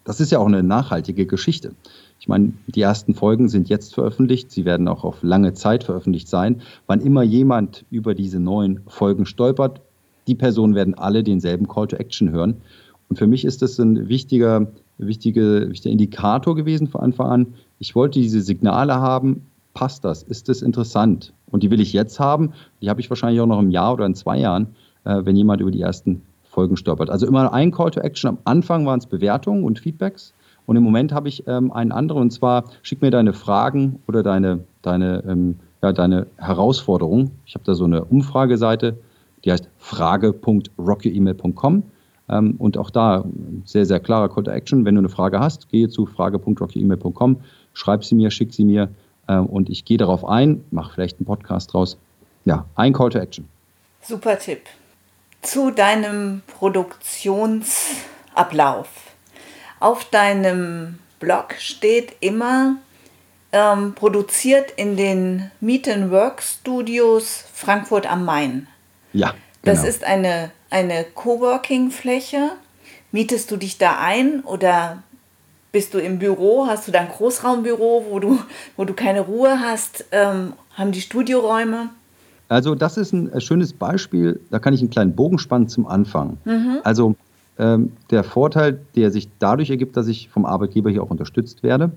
Das 0.04 0.20
ist 0.20 0.32
ja 0.32 0.40
auch 0.40 0.46
eine 0.46 0.64
nachhaltige 0.64 1.26
Geschichte. 1.26 1.72
Ich 2.20 2.28
meine, 2.28 2.54
die 2.68 2.82
ersten 2.82 3.14
Folgen 3.14 3.50
sind 3.50 3.70
jetzt 3.70 3.94
veröffentlicht, 3.94 4.52
sie 4.52 4.66
werden 4.66 4.88
auch 4.88 5.04
auf 5.04 5.22
lange 5.22 5.54
Zeit 5.54 5.84
veröffentlicht 5.84 6.28
sein. 6.28 6.62
Wann 6.88 7.02
immer 7.02 7.24
jemand 7.24 7.86
über 7.92 8.16
diese 8.16 8.40
neuen 8.40 8.82
Folgen 8.88 9.26
stolpert, 9.26 9.82
die 10.28 10.36
Personen 10.36 10.76
werden 10.76 10.96
alle 10.96 11.24
denselben 11.24 11.68
Call 11.68 11.88
to 11.88 11.98
Action 11.98 12.32
hören. 12.32 12.62
Und 13.10 13.18
für 13.20 13.28
mich 13.28 13.46
ist 13.46 13.62
das 13.62 13.78
ein 13.80 14.10
wichtiger, 14.10 14.68
wichtige, 14.98 15.70
wichtiger 15.70 15.92
Indikator 15.92 16.56
gewesen 16.56 16.88
von 16.88 17.02
Anfang 17.02 17.28
an. 17.28 17.48
Ich 17.80 17.96
wollte 17.96 18.20
diese 18.20 18.42
Signale 18.42 18.96
haben, 18.96 19.46
passt 19.74 20.04
das, 20.04 20.24
ist 20.24 20.50
das 20.50 20.62
interessant? 20.62 21.34
Und 21.52 21.62
die 21.62 21.70
will 21.70 21.80
ich 21.80 21.94
jetzt 21.94 22.20
haben, 22.20 22.54
die 22.82 22.90
habe 22.90 23.02
ich 23.02 23.10
wahrscheinlich 23.10 23.42
auch 23.42 23.46
noch 23.46 23.60
im 23.60 23.70
Jahr 23.70 23.94
oder 23.94 24.06
in 24.06 24.16
zwei 24.16 24.40
Jahren, 24.40 24.76
äh, 25.04 25.24
wenn 25.24 25.36
jemand 25.36 25.62
über 25.62 25.72
die 25.72 25.82
ersten 25.82 26.24
Folgen 26.44 26.78
stolpert. 26.78 27.10
Also 27.10 27.28
immer 27.28 27.54
ein 27.54 27.72
Call 27.72 27.92
to 27.92 28.00
Action. 28.00 28.30
Am 28.30 28.38
Anfang 28.46 28.86
waren 28.86 29.00
es 29.00 29.06
Bewertungen 29.06 29.64
und 29.64 29.80
Feedbacks. 29.80 30.34
Und 30.66 30.76
im 30.76 30.84
Moment 30.84 31.12
habe 31.12 31.30
ich 31.30 31.48
ähm, 31.48 31.72
einen 31.72 31.92
anderen, 31.92 32.24
und 32.24 32.32
zwar 32.32 32.66
schick 32.82 33.00
mir 33.02 33.12
deine 33.12 33.34
Fragen 33.34 34.00
oder 34.08 34.24
deine, 34.24 34.64
deine, 34.82 35.24
ähm, 35.28 35.60
ja, 35.82 35.92
deine 35.94 36.28
Herausforderungen. 36.38 37.32
Ich 37.46 37.56
habe 37.56 37.66
da 37.66 37.76
so 37.76 37.86
eine 37.86 38.04
Umfrageseite, 38.06 38.98
die 39.44 39.52
heißt 39.52 39.70
frage.rockyemail.com. 39.78 41.84
Ähm, 42.28 42.56
und 42.58 42.78
auch 42.78 42.90
da 42.90 43.24
sehr, 43.66 43.86
sehr 43.86 44.00
klarer 44.00 44.30
Call 44.30 44.46
to 44.46 44.52
Action. 44.52 44.84
Wenn 44.86 44.96
du 44.96 45.00
eine 45.00 45.10
Frage 45.10 45.40
hast, 45.40 45.70
gehe 45.70 45.90
zu 45.90 46.08
frage.rockyemail.com, 46.08 47.38
schreib 47.74 48.04
sie 48.04 48.16
mir, 48.16 48.32
schick 48.32 48.52
sie 48.54 48.66
mir 48.66 48.90
äh, 49.28 49.38
und 49.38 49.70
ich 49.70 49.86
gehe 49.86 49.98
darauf 49.98 50.26
ein, 50.26 50.66
mache 50.72 50.94
vielleicht 50.94 51.20
einen 51.20 51.28
Podcast 51.28 51.72
draus. 51.74 52.00
Ja, 52.46 52.66
ein 52.76 52.94
Call 52.94 53.12
to 53.12 53.20
Action. 53.20 53.48
Super 54.02 54.40
Tipp. 54.40 54.62
Zu 55.42 55.70
deinem 55.72 56.42
Produktionsablauf. 56.48 59.05
Auf 59.80 60.06
deinem 60.06 61.00
Blog 61.20 61.56
steht 61.58 62.16
immer 62.20 62.78
ähm, 63.52 63.94
produziert 63.94 64.72
in 64.76 64.98
den 64.98 65.52
Meet 65.62 65.88
and 65.88 66.12
Work 66.12 66.42
Studios 66.42 67.46
Frankfurt 67.54 68.10
am 68.10 68.26
Main. 68.26 68.68
Ja. 69.14 69.30
Genau. 69.30 69.38
Das 69.64 69.84
ist 69.84 70.04
eine, 70.04 70.52
eine 70.70 71.06
Coworking-Fläche. 71.16 72.52
Mietest 73.12 73.50
du 73.50 73.58
dich 73.58 73.78
da 73.78 73.98
ein 74.00 74.42
oder 74.42 75.04
bist 75.72 75.94
du 75.94 76.00
im 76.00 76.20
Büro? 76.20 76.68
Hast 76.68 76.88
du 76.88 76.92
da 76.92 77.00
ein 77.00 77.10
Großraumbüro, 77.10 78.06
wo 78.10 78.20
du, 78.20 78.40
wo 78.78 78.86
du 78.86 78.94
keine 78.94 79.22
Ruhe 79.22 79.60
hast? 79.60 80.06
Ähm, 80.12 80.54
haben 80.74 80.92
die 80.92 81.02
Studioräume? 81.02 81.90
Also 82.48 82.76
das 82.76 82.98
ist 82.98 83.14
ein 83.14 83.32
äh, 83.32 83.42
schönes 83.42 83.74
Beispiel, 83.74 84.40
da 84.52 84.60
kann 84.60 84.74
ich 84.74 84.82
einen 84.82 84.90
kleinen 84.90 85.16
Bogen 85.16 85.40
spannen 85.40 85.68
zum 85.68 85.88
Anfang. 85.88 86.38
Mhm. 86.46 86.80
Also 86.84 87.16
der 87.58 88.24
Vorteil, 88.24 88.82
der 88.96 89.12
sich 89.12 89.30
dadurch 89.40 89.70
ergibt, 89.70 89.96
dass 89.96 90.08
ich 90.08 90.30
vom 90.30 90.46
Arbeitgeber 90.46 90.90
hier 90.90 91.02
auch 91.02 91.10
unterstützt 91.10 91.64
werde, 91.64 91.92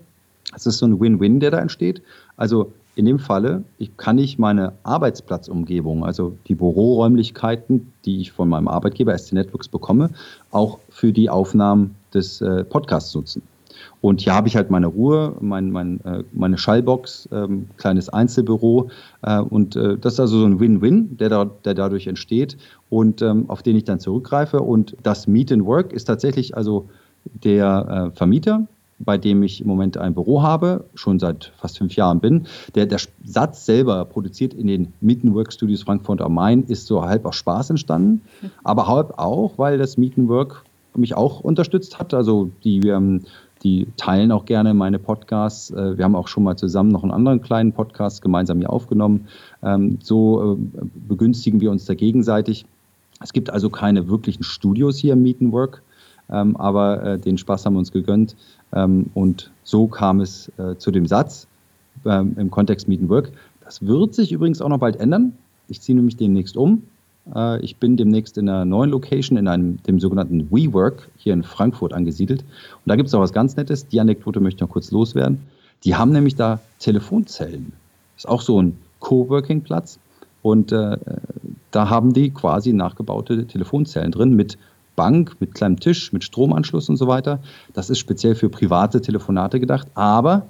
es 0.55 0.66
ist 0.66 0.79
so 0.79 0.87
ein 0.87 1.01
Win-Win, 1.01 1.40
der 1.40 1.51
da 1.51 1.59
entsteht. 1.59 2.03
Also 2.37 2.73
in 2.94 3.07
dem 3.07 3.18
Falle 3.18 3.62
ich, 3.79 3.97
kann 3.97 4.18
ich 4.18 4.38
meine 4.38 4.73
Arbeitsplatzumgebung, 4.83 6.05
also 6.05 6.37
die 6.49 6.55
Büroräumlichkeiten, 6.55 7.92
die 8.05 8.21
ich 8.21 8.33
von 8.33 8.49
meinem 8.49 8.68
Arbeitgeber 8.68 9.16
ST 9.16 9.35
Networks 9.35 9.68
bekomme, 9.68 10.11
auch 10.51 10.79
für 10.88 11.12
die 11.12 11.31
Aufnahmen 11.31 11.94
des 12.12 12.40
äh, 12.40 12.64
Podcasts 12.64 13.14
nutzen. 13.14 13.42
Und 14.01 14.21
hier 14.21 14.35
habe 14.35 14.49
ich 14.49 14.57
halt 14.57 14.71
meine 14.71 14.87
Ruhe, 14.87 15.35
mein, 15.41 15.71
mein, 15.71 16.01
äh, 16.05 16.23
meine 16.33 16.57
Schallbox, 16.57 17.29
ähm, 17.33 17.67
kleines 17.77 18.09
Einzelbüro. 18.09 18.91
Äh, 19.23 19.41
und 19.41 19.77
äh, 19.77 19.99
das 19.99 20.15
ist 20.15 20.21
also 20.21 20.41
so 20.41 20.47
ein 20.47 20.61
Win-Win, 20.61 21.17
der, 21.17 21.29
da, 21.29 21.45
der 21.65 21.75
dadurch 21.75 22.07
entsteht 22.07 22.57
und 22.91 23.23
ähm, 23.23 23.49
auf 23.49 23.63
den 23.63 23.77
ich 23.77 23.85
dann 23.85 23.99
zurückgreife. 23.99 24.61
Und 24.61 24.97
das 25.03 25.27
Meet 25.27 25.53
and 25.53 25.67
Work 25.67 25.93
ist 25.93 26.05
tatsächlich 26.05 26.57
also 26.57 26.89
der 27.25 28.11
äh, 28.13 28.17
Vermieter, 28.17 28.67
bei 29.01 29.19
dem 29.19 29.43
ich 29.43 29.61
im 29.61 29.67
Moment 29.67 29.97
ein 29.97 30.15
Büro 30.15 30.43
habe, 30.43 30.85
schon 30.95 31.19
seit 31.19 31.53
fast 31.59 31.79
fünf 31.79 31.95
Jahren 31.95 32.21
bin. 32.21 32.47
Der, 32.75 32.87
der 32.87 32.99
Satz 33.25 33.65
selber 33.65 34.05
produziert 34.05 34.55
in 34.55 34.67
den 34.67 34.93
Meet 35.01 35.25
and 35.25 35.35
Work 35.35 35.53
Studios 35.53 35.83
Frankfurt 35.83 36.21
am 36.21 36.35
Main 36.35 36.65
ist 36.65 36.87
so 36.87 37.03
halb 37.03 37.25
aus 37.25 37.37
Spaß 37.37 37.71
entstanden, 37.71 38.23
aber 38.65 38.87
halb 38.87 39.19
auch, 39.19 39.55
weil 39.57 39.79
das 39.79 39.97
Meet 39.97 40.19
and 40.19 40.29
Work 40.29 40.65
mich 40.97 41.15
auch 41.17 41.41
unterstützt 41.41 41.99
hat. 41.99 42.13
Also 42.13 42.51
die 42.65 42.81
ähm, 42.89 43.23
die 43.62 43.88
teilen 43.97 44.33
auch 44.33 44.44
gerne 44.44 44.75
meine 44.75 44.99
Podcasts. 44.99 45.71
Äh, 45.71 45.99
wir 45.99 46.05
haben 46.05 46.14
auch 46.14 46.29
schon 46.29 46.42
mal 46.42 46.57
zusammen 46.57 46.90
noch 46.90 47.03
einen 47.03 47.12
anderen 47.12 47.42
kleinen 47.42 47.73
Podcast 47.73 48.23
gemeinsam 48.23 48.59
hier 48.59 48.71
aufgenommen. 48.71 49.29
Ähm, 49.62 49.99
so 50.01 50.55
äh, 50.55 50.85
begünstigen 51.09 51.61
wir 51.61 51.71
uns 51.71 51.85
da 51.85 51.94
gegenseitig. 51.94 52.66
Es 53.21 53.33
gibt 53.33 53.51
also 53.51 53.68
keine 53.68 54.09
wirklichen 54.09 54.44
Studios 54.44 54.99
hier 54.99 55.14
im 55.14 55.23
Meet 55.23 55.40
and 55.42 55.53
Work, 55.53 55.83
ähm, 56.31 56.57
aber 56.57 57.03
äh, 57.03 57.18
den 57.18 57.37
Spaß 57.37 57.66
haben 57.66 57.75
wir 57.75 57.81
uns 57.81 57.92
gegönnt. 57.92 58.37
Ähm, 58.73 59.07
und 59.14 59.51
so 59.64 59.87
kam 59.87 60.21
es 60.21 60.51
zu 60.79 60.90
dem 60.90 61.07
Satz 61.07 61.47
im 62.05 62.51
Kontext 62.51 62.88
Meet 62.88 63.01
and 63.03 63.11
Work. 63.11 63.33
Das 63.64 63.85
wird 63.85 64.14
sich 64.14 64.33
übrigens 64.33 64.62
auch 64.62 64.68
noch 64.68 64.79
bald 64.79 64.97
ändern. 64.97 65.35
Ich 65.68 65.81
ziehe 65.83 65.97
nämlich 65.97 66.16
demnächst 66.16 66.57
um. 66.57 66.83
Äh, 67.35 67.61
ich 67.61 67.77
bin 67.77 67.97
demnächst 67.97 68.38
in 68.38 68.49
einer 68.49 68.64
neuen 68.64 68.91
Location, 68.91 69.38
in 69.38 69.49
einem, 69.49 69.83
dem 69.85 70.01
sogenannten 70.01 70.51
WeWork 70.51 71.09
hier 71.17 71.33
in 71.33 71.43
Frankfurt 71.43 71.93
angesiedelt. 71.93 72.43
Und 72.43 72.87
da 72.87 72.97
gibt 72.97 73.09
es 73.09 73.14
auch 73.14 73.21
was 73.21 73.33
ganz 73.33 73.57
Nettes. 73.57 73.88
Die 73.88 74.01
Anekdote 74.01 74.41
möchte 74.41 74.57
ich 74.59 74.61
noch 74.62 74.71
kurz 74.71 74.91
loswerden. 74.91 75.43
Die 75.85 75.95
haben 75.95 76.12
nämlich 76.12 76.37
da 76.37 76.61
Telefonzellen. 76.79 77.73
Ist 78.17 78.29
auch 78.29 78.43
so 78.43 78.61
ein 78.61 78.77
Coworking-Platz. 79.01 79.99
Und 80.43 80.73
äh, 80.73 80.97
da 81.71 81.91
haben 81.91 82.12
die 82.12 82.31
quasi 82.31 82.73
nachgebaute 82.73 83.47
Telefonzellen 83.47 84.12
drin 84.12 84.35
mit 84.35 84.59
Bank, 84.97 85.37
mit 85.41 85.55
kleinem 85.55 85.79
Tisch, 85.79 86.12
mit 86.12 86.25
Stromanschluss 86.25 86.88
und 86.88 86.97
so 86.97 87.07
weiter. 87.07 87.41
Das 87.73 87.91
ist 87.91 87.99
speziell 87.99 88.35
für 88.35 88.49
private 88.49 89.01
Telefonate 89.01 89.61
gedacht. 89.61 89.87
Aber 89.95 90.47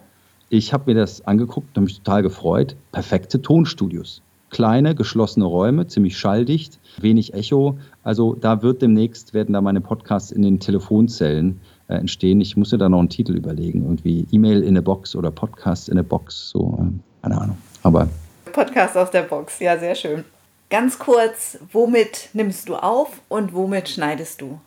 ich 0.49 0.73
habe 0.73 0.85
mir 0.87 0.99
das 0.99 1.27
angeguckt 1.27 1.77
und 1.77 1.85
mich 1.85 1.99
total 1.99 2.23
gefreut. 2.23 2.77
Perfekte 2.93 3.43
Tonstudios 3.43 4.23
kleine, 4.51 4.95
geschlossene 4.95 5.45
Räume, 5.45 5.87
ziemlich 5.87 6.19
schalldicht, 6.19 6.79
wenig 7.01 7.35
Echo. 7.35 7.79
Also 8.03 8.35
da 8.35 8.63
wird 8.63 8.83
demnächst, 8.83 9.35
werden 9.35 9.53
da 9.53 9.61
meine 9.61 9.81
Podcasts 9.81 10.31
in 10.31 10.43
den 10.43 10.61
Telefonzellen 10.61 11.61
äh, 11.89 11.95
entstehen. 11.95 12.41
Ich 12.41 12.57
muss 12.57 12.73
mir 12.73 12.79
da 12.79 12.89
noch 12.89 12.99
einen 12.99 13.09
Titel 13.09 13.37
überlegen, 13.37 13.83
irgendwie 13.83 14.27
E-Mail 14.31 14.63
in 14.63 14.77
a 14.79 14.81
Box 14.81 15.15
oder 15.17 15.31
Podcast 15.31 15.89
in 15.89 15.99
a 15.99 16.03
Box, 16.03 16.51
so, 16.51 16.79
äh, 16.81 17.23
keine 17.23 17.41
Ahnung. 17.41 17.59
Aber 17.83 18.09
Podcast 18.53 18.97
aus 18.97 19.11
der 19.11 19.23
Box, 19.23 19.59
ja, 19.61 19.79
sehr 19.79 19.95
schön. 19.95 20.25
Ganz 20.71 20.99
kurz, 20.99 21.59
womit 21.73 22.29
nimmst 22.35 22.69
du 22.69 22.77
auf 22.77 23.23
und 23.29 23.55
womit 23.55 23.89
schneidest 23.89 24.41
du? 24.41 24.61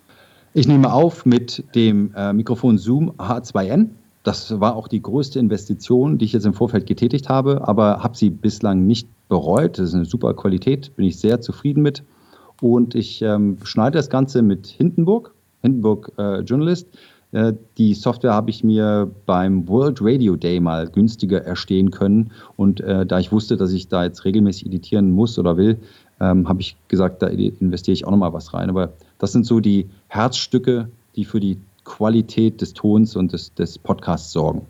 Ich 0.53 0.67
nehme 0.67 0.91
auf 0.91 1.25
mit 1.25 1.63
dem 1.75 2.13
äh, 2.15 2.33
Mikrofon 2.33 2.77
Zoom 2.77 3.11
H2N. 3.11 3.89
Das 4.23 4.59
war 4.59 4.75
auch 4.75 4.87
die 4.87 5.01
größte 5.01 5.39
Investition, 5.39 6.17
die 6.17 6.25
ich 6.25 6.33
jetzt 6.33 6.45
im 6.45 6.53
Vorfeld 6.53 6.85
getätigt 6.85 7.29
habe, 7.29 7.67
aber 7.67 8.03
habe 8.03 8.15
sie 8.15 8.29
bislang 8.29 8.85
nicht 8.85 9.07
bereut. 9.29 9.79
Das 9.79 9.89
ist 9.89 9.95
eine 9.95 10.05
super 10.05 10.33
Qualität, 10.35 10.95
bin 10.95 11.05
ich 11.05 11.19
sehr 11.19 11.41
zufrieden 11.41 11.81
mit. 11.81 12.03
Und 12.61 12.93
ich 12.93 13.23
ähm, 13.23 13.57
schneide 13.63 13.97
das 13.97 14.09
Ganze 14.09 14.43
mit 14.43 14.67
Hindenburg, 14.67 15.33
Hindenburg 15.61 16.11
äh, 16.19 16.41
Journalist. 16.41 16.87
Äh, 17.31 17.53
die 17.79 17.95
Software 17.95 18.33
habe 18.33 18.51
ich 18.51 18.63
mir 18.63 19.09
beim 19.25 19.67
World 19.67 19.99
Radio 20.01 20.35
Day 20.35 20.59
mal 20.59 20.87
günstiger 20.87 21.43
erstehen 21.43 21.89
können. 21.89 22.31
Und 22.57 22.81
äh, 22.81 23.05
da 23.05 23.19
ich 23.19 23.31
wusste, 23.31 23.57
dass 23.57 23.71
ich 23.71 23.87
da 23.87 24.03
jetzt 24.03 24.25
regelmäßig 24.25 24.67
editieren 24.67 25.11
muss 25.11 25.39
oder 25.39 25.57
will, 25.57 25.79
ähm, 26.19 26.47
habe 26.47 26.61
ich 26.61 26.77
gesagt, 26.87 27.23
da 27.23 27.27
investiere 27.27 27.93
ich 27.93 28.05
auch 28.05 28.11
nochmal 28.11 28.33
was 28.33 28.53
rein. 28.53 28.69
Aber 28.69 28.93
das 29.17 29.31
sind 29.31 29.47
so 29.47 29.59
die 29.59 29.89
Herzstücke, 30.07 30.89
die 31.15 31.25
für 31.25 31.39
die 31.39 31.57
Qualität 31.83 32.61
des 32.61 32.73
Tons 32.73 33.15
und 33.15 33.33
des, 33.33 33.53
des 33.53 33.77
Podcasts 33.77 34.31
sorgen. 34.31 34.65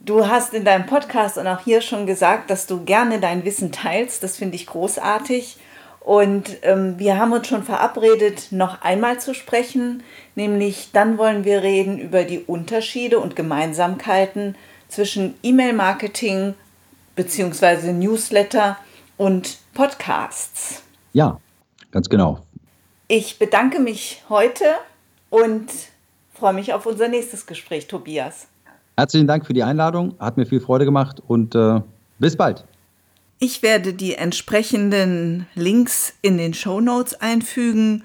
Du 0.00 0.26
hast 0.26 0.54
in 0.54 0.64
deinem 0.64 0.86
Podcast 0.86 1.36
und 1.36 1.46
auch 1.46 1.60
hier 1.60 1.82
schon 1.82 2.06
gesagt, 2.06 2.48
dass 2.48 2.66
du 2.66 2.84
gerne 2.84 3.20
dein 3.20 3.44
Wissen 3.44 3.70
teilst. 3.70 4.22
Das 4.22 4.36
finde 4.36 4.56
ich 4.56 4.66
großartig. 4.66 5.58
Und 6.00 6.56
ähm, 6.62 6.98
wir 6.98 7.18
haben 7.18 7.32
uns 7.32 7.46
schon 7.46 7.62
verabredet, 7.62 8.48
noch 8.50 8.80
einmal 8.80 9.20
zu 9.20 9.34
sprechen. 9.34 10.02
Nämlich 10.34 10.90
dann 10.92 11.18
wollen 11.18 11.44
wir 11.44 11.62
reden 11.62 11.98
über 11.98 12.24
die 12.24 12.38
Unterschiede 12.38 13.18
und 13.18 13.36
Gemeinsamkeiten 13.36 14.54
zwischen 14.88 15.34
E-Mail-Marketing 15.42 16.54
bzw. 17.14 17.92
Newsletter 17.92 18.78
und 19.18 19.58
Podcasts. 19.74 20.82
Ja, 21.12 21.38
ganz 21.90 22.08
genau. 22.08 22.40
Ich 23.06 23.38
bedanke 23.38 23.80
mich 23.80 24.22
heute 24.30 24.64
und 25.28 25.68
freue 26.40 26.54
mich 26.54 26.72
auf 26.72 26.86
unser 26.86 27.06
nächstes 27.08 27.44
Gespräch, 27.44 27.86
Tobias. 27.86 28.48
Herzlichen 28.96 29.26
Dank 29.26 29.46
für 29.46 29.52
die 29.52 29.62
Einladung, 29.62 30.14
hat 30.18 30.38
mir 30.38 30.46
viel 30.46 30.60
Freude 30.60 30.86
gemacht 30.86 31.22
und 31.26 31.54
äh, 31.54 31.80
bis 32.18 32.36
bald. 32.36 32.64
Ich 33.38 33.62
werde 33.62 33.92
die 33.92 34.14
entsprechenden 34.14 35.46
Links 35.54 36.14
in 36.22 36.38
den 36.38 36.54
Show 36.54 36.80
Notes 36.80 37.20
einfügen 37.20 38.04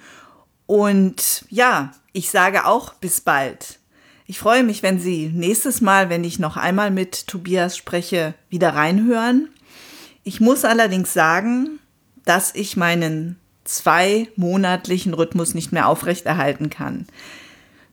und 0.65 1.45
ja, 1.49 1.93
ich 2.11 2.29
sage 2.29 2.65
auch 2.65 2.93
bis 2.95 3.21
bald. 3.21 3.79
Ich 4.27 4.39
freue 4.39 4.63
mich, 4.63 4.83
wenn 4.83 4.99
Sie 4.99 5.31
nächstes 5.33 5.79
Mal, 5.79 6.09
wenn 6.09 6.23
ich 6.25 6.37
noch 6.37 6.57
einmal 6.57 6.91
mit 6.91 7.27
Tobias 7.27 7.77
spreche, 7.77 8.33
wieder 8.49 8.73
reinhören. 8.73 9.49
Ich 10.23 10.41
muss 10.41 10.65
allerdings 10.65 11.13
sagen, 11.13 11.79
dass 12.25 12.53
ich 12.53 12.75
meinen 12.75 13.39
zwei 13.63 14.27
monatlichen 14.35 15.13
Rhythmus 15.13 15.53
nicht 15.53 15.71
mehr 15.71 15.87
aufrechterhalten 15.87 16.69
kann. 16.69 17.07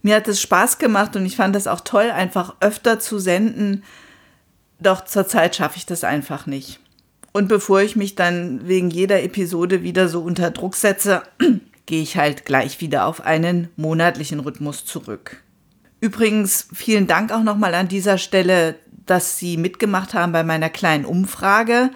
Mir 0.03 0.17
hat 0.17 0.29
es 0.29 0.41
Spaß 0.41 0.79
gemacht 0.79 1.17
und 1.17 1.25
ich 1.25 1.37
fand 1.37 1.55
es 1.57 1.67
auch 1.67 1.81
toll, 1.81 2.11
einfach 2.11 2.57
öfter 2.61 2.99
zu 2.99 3.19
senden. 3.19 3.85
Doch 4.81 5.05
zurzeit 5.05 5.57
schaffe 5.57 5.77
ich 5.77 5.87
das 5.87 6.03
einfach 6.05 6.47
nicht. 6.47 6.81
Und 7.33 7.49
bevor 7.49 7.81
ich 7.81 7.97
mich 7.97 8.15
dann 8.15 8.67
wegen 8.69 8.91
jeder 8.91 9.23
Episode 9.23 9.83
wieder 9.83 10.09
so 10.09 10.21
unter 10.21 10.51
Druck 10.51 10.75
setze, 10.75 11.23
gehe 11.87 12.03
ich 12.03 12.17
halt 12.17 12.45
gleich 12.45 12.81
wieder 12.81 13.07
auf 13.07 13.25
einen 13.25 13.69
monatlichen 13.77 14.41
Rhythmus 14.41 14.85
zurück. 14.85 15.43
Übrigens, 16.01 16.69
vielen 16.75 17.07
Dank 17.07 17.33
auch 17.33 17.45
nochmal 17.45 17.75
an 17.75 17.89
dieser 17.89 18.19
Stelle, 18.19 18.75
dass 19.07 19.39
Sie 19.39 19.57
mitgemacht 19.57 20.15
haben 20.15 20.33
bei 20.33 20.43
meiner 20.43 20.69
kleinen 20.69 21.05
Umfrage. 21.05 21.91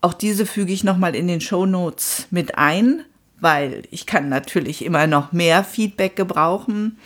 Auch 0.00 0.14
diese 0.14 0.46
füge 0.46 0.72
ich 0.72 0.82
nochmal 0.82 1.14
in 1.14 1.28
den 1.28 1.42
Show 1.42 1.66
Notes 1.66 2.26
mit 2.30 2.56
ein, 2.56 3.04
weil 3.38 3.82
ich 3.90 4.06
kann 4.06 4.30
natürlich 4.30 4.84
immer 4.84 5.06
noch 5.06 5.32
mehr 5.32 5.62
Feedback 5.62 6.16
gebrauchen. 6.16 6.98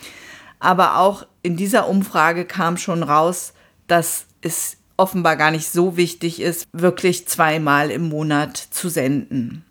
Aber 0.65 0.97
auch 0.97 1.27
in 1.43 1.57
dieser 1.57 1.87
Umfrage 1.87 2.43
kam 2.43 2.77
schon 2.77 3.03
raus, 3.03 3.53
dass 3.85 4.25
es 4.41 4.77
offenbar 4.97 5.35
gar 5.35 5.51
nicht 5.51 5.71
so 5.71 5.95
wichtig 5.95 6.41
ist, 6.41 6.65
wirklich 6.73 7.27
zweimal 7.27 7.91
im 7.91 8.09
Monat 8.09 8.57
zu 8.57 8.89
senden. 8.89 9.63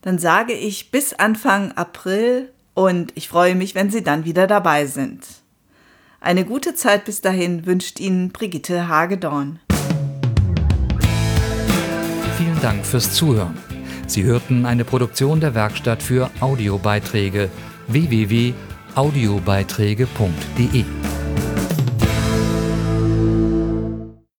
Dann 0.00 0.18
sage 0.18 0.54
ich 0.54 0.90
bis 0.90 1.12
Anfang 1.12 1.70
April 1.76 2.50
und 2.74 3.12
ich 3.14 3.28
freue 3.28 3.54
mich, 3.54 3.76
wenn 3.76 3.92
Sie 3.92 4.02
dann 4.02 4.24
wieder 4.24 4.48
dabei 4.48 4.86
sind. 4.86 5.24
Eine 6.20 6.44
gute 6.44 6.74
Zeit 6.74 7.04
bis 7.04 7.20
dahin 7.20 7.64
wünscht 7.64 8.00
Ihnen 8.00 8.30
Brigitte 8.32 8.88
Hagedorn. 8.88 9.60
Vielen 12.36 12.60
Dank 12.60 12.84
fürs 12.84 13.12
Zuhören. 13.14 13.56
Sie 14.08 14.24
hörten 14.24 14.66
eine 14.66 14.84
Produktion 14.84 15.38
der 15.38 15.54
Werkstatt 15.54 16.02
für 16.02 16.28
Audiobeiträge 16.40 17.50
www.audiobeiträge.de 18.94 21.11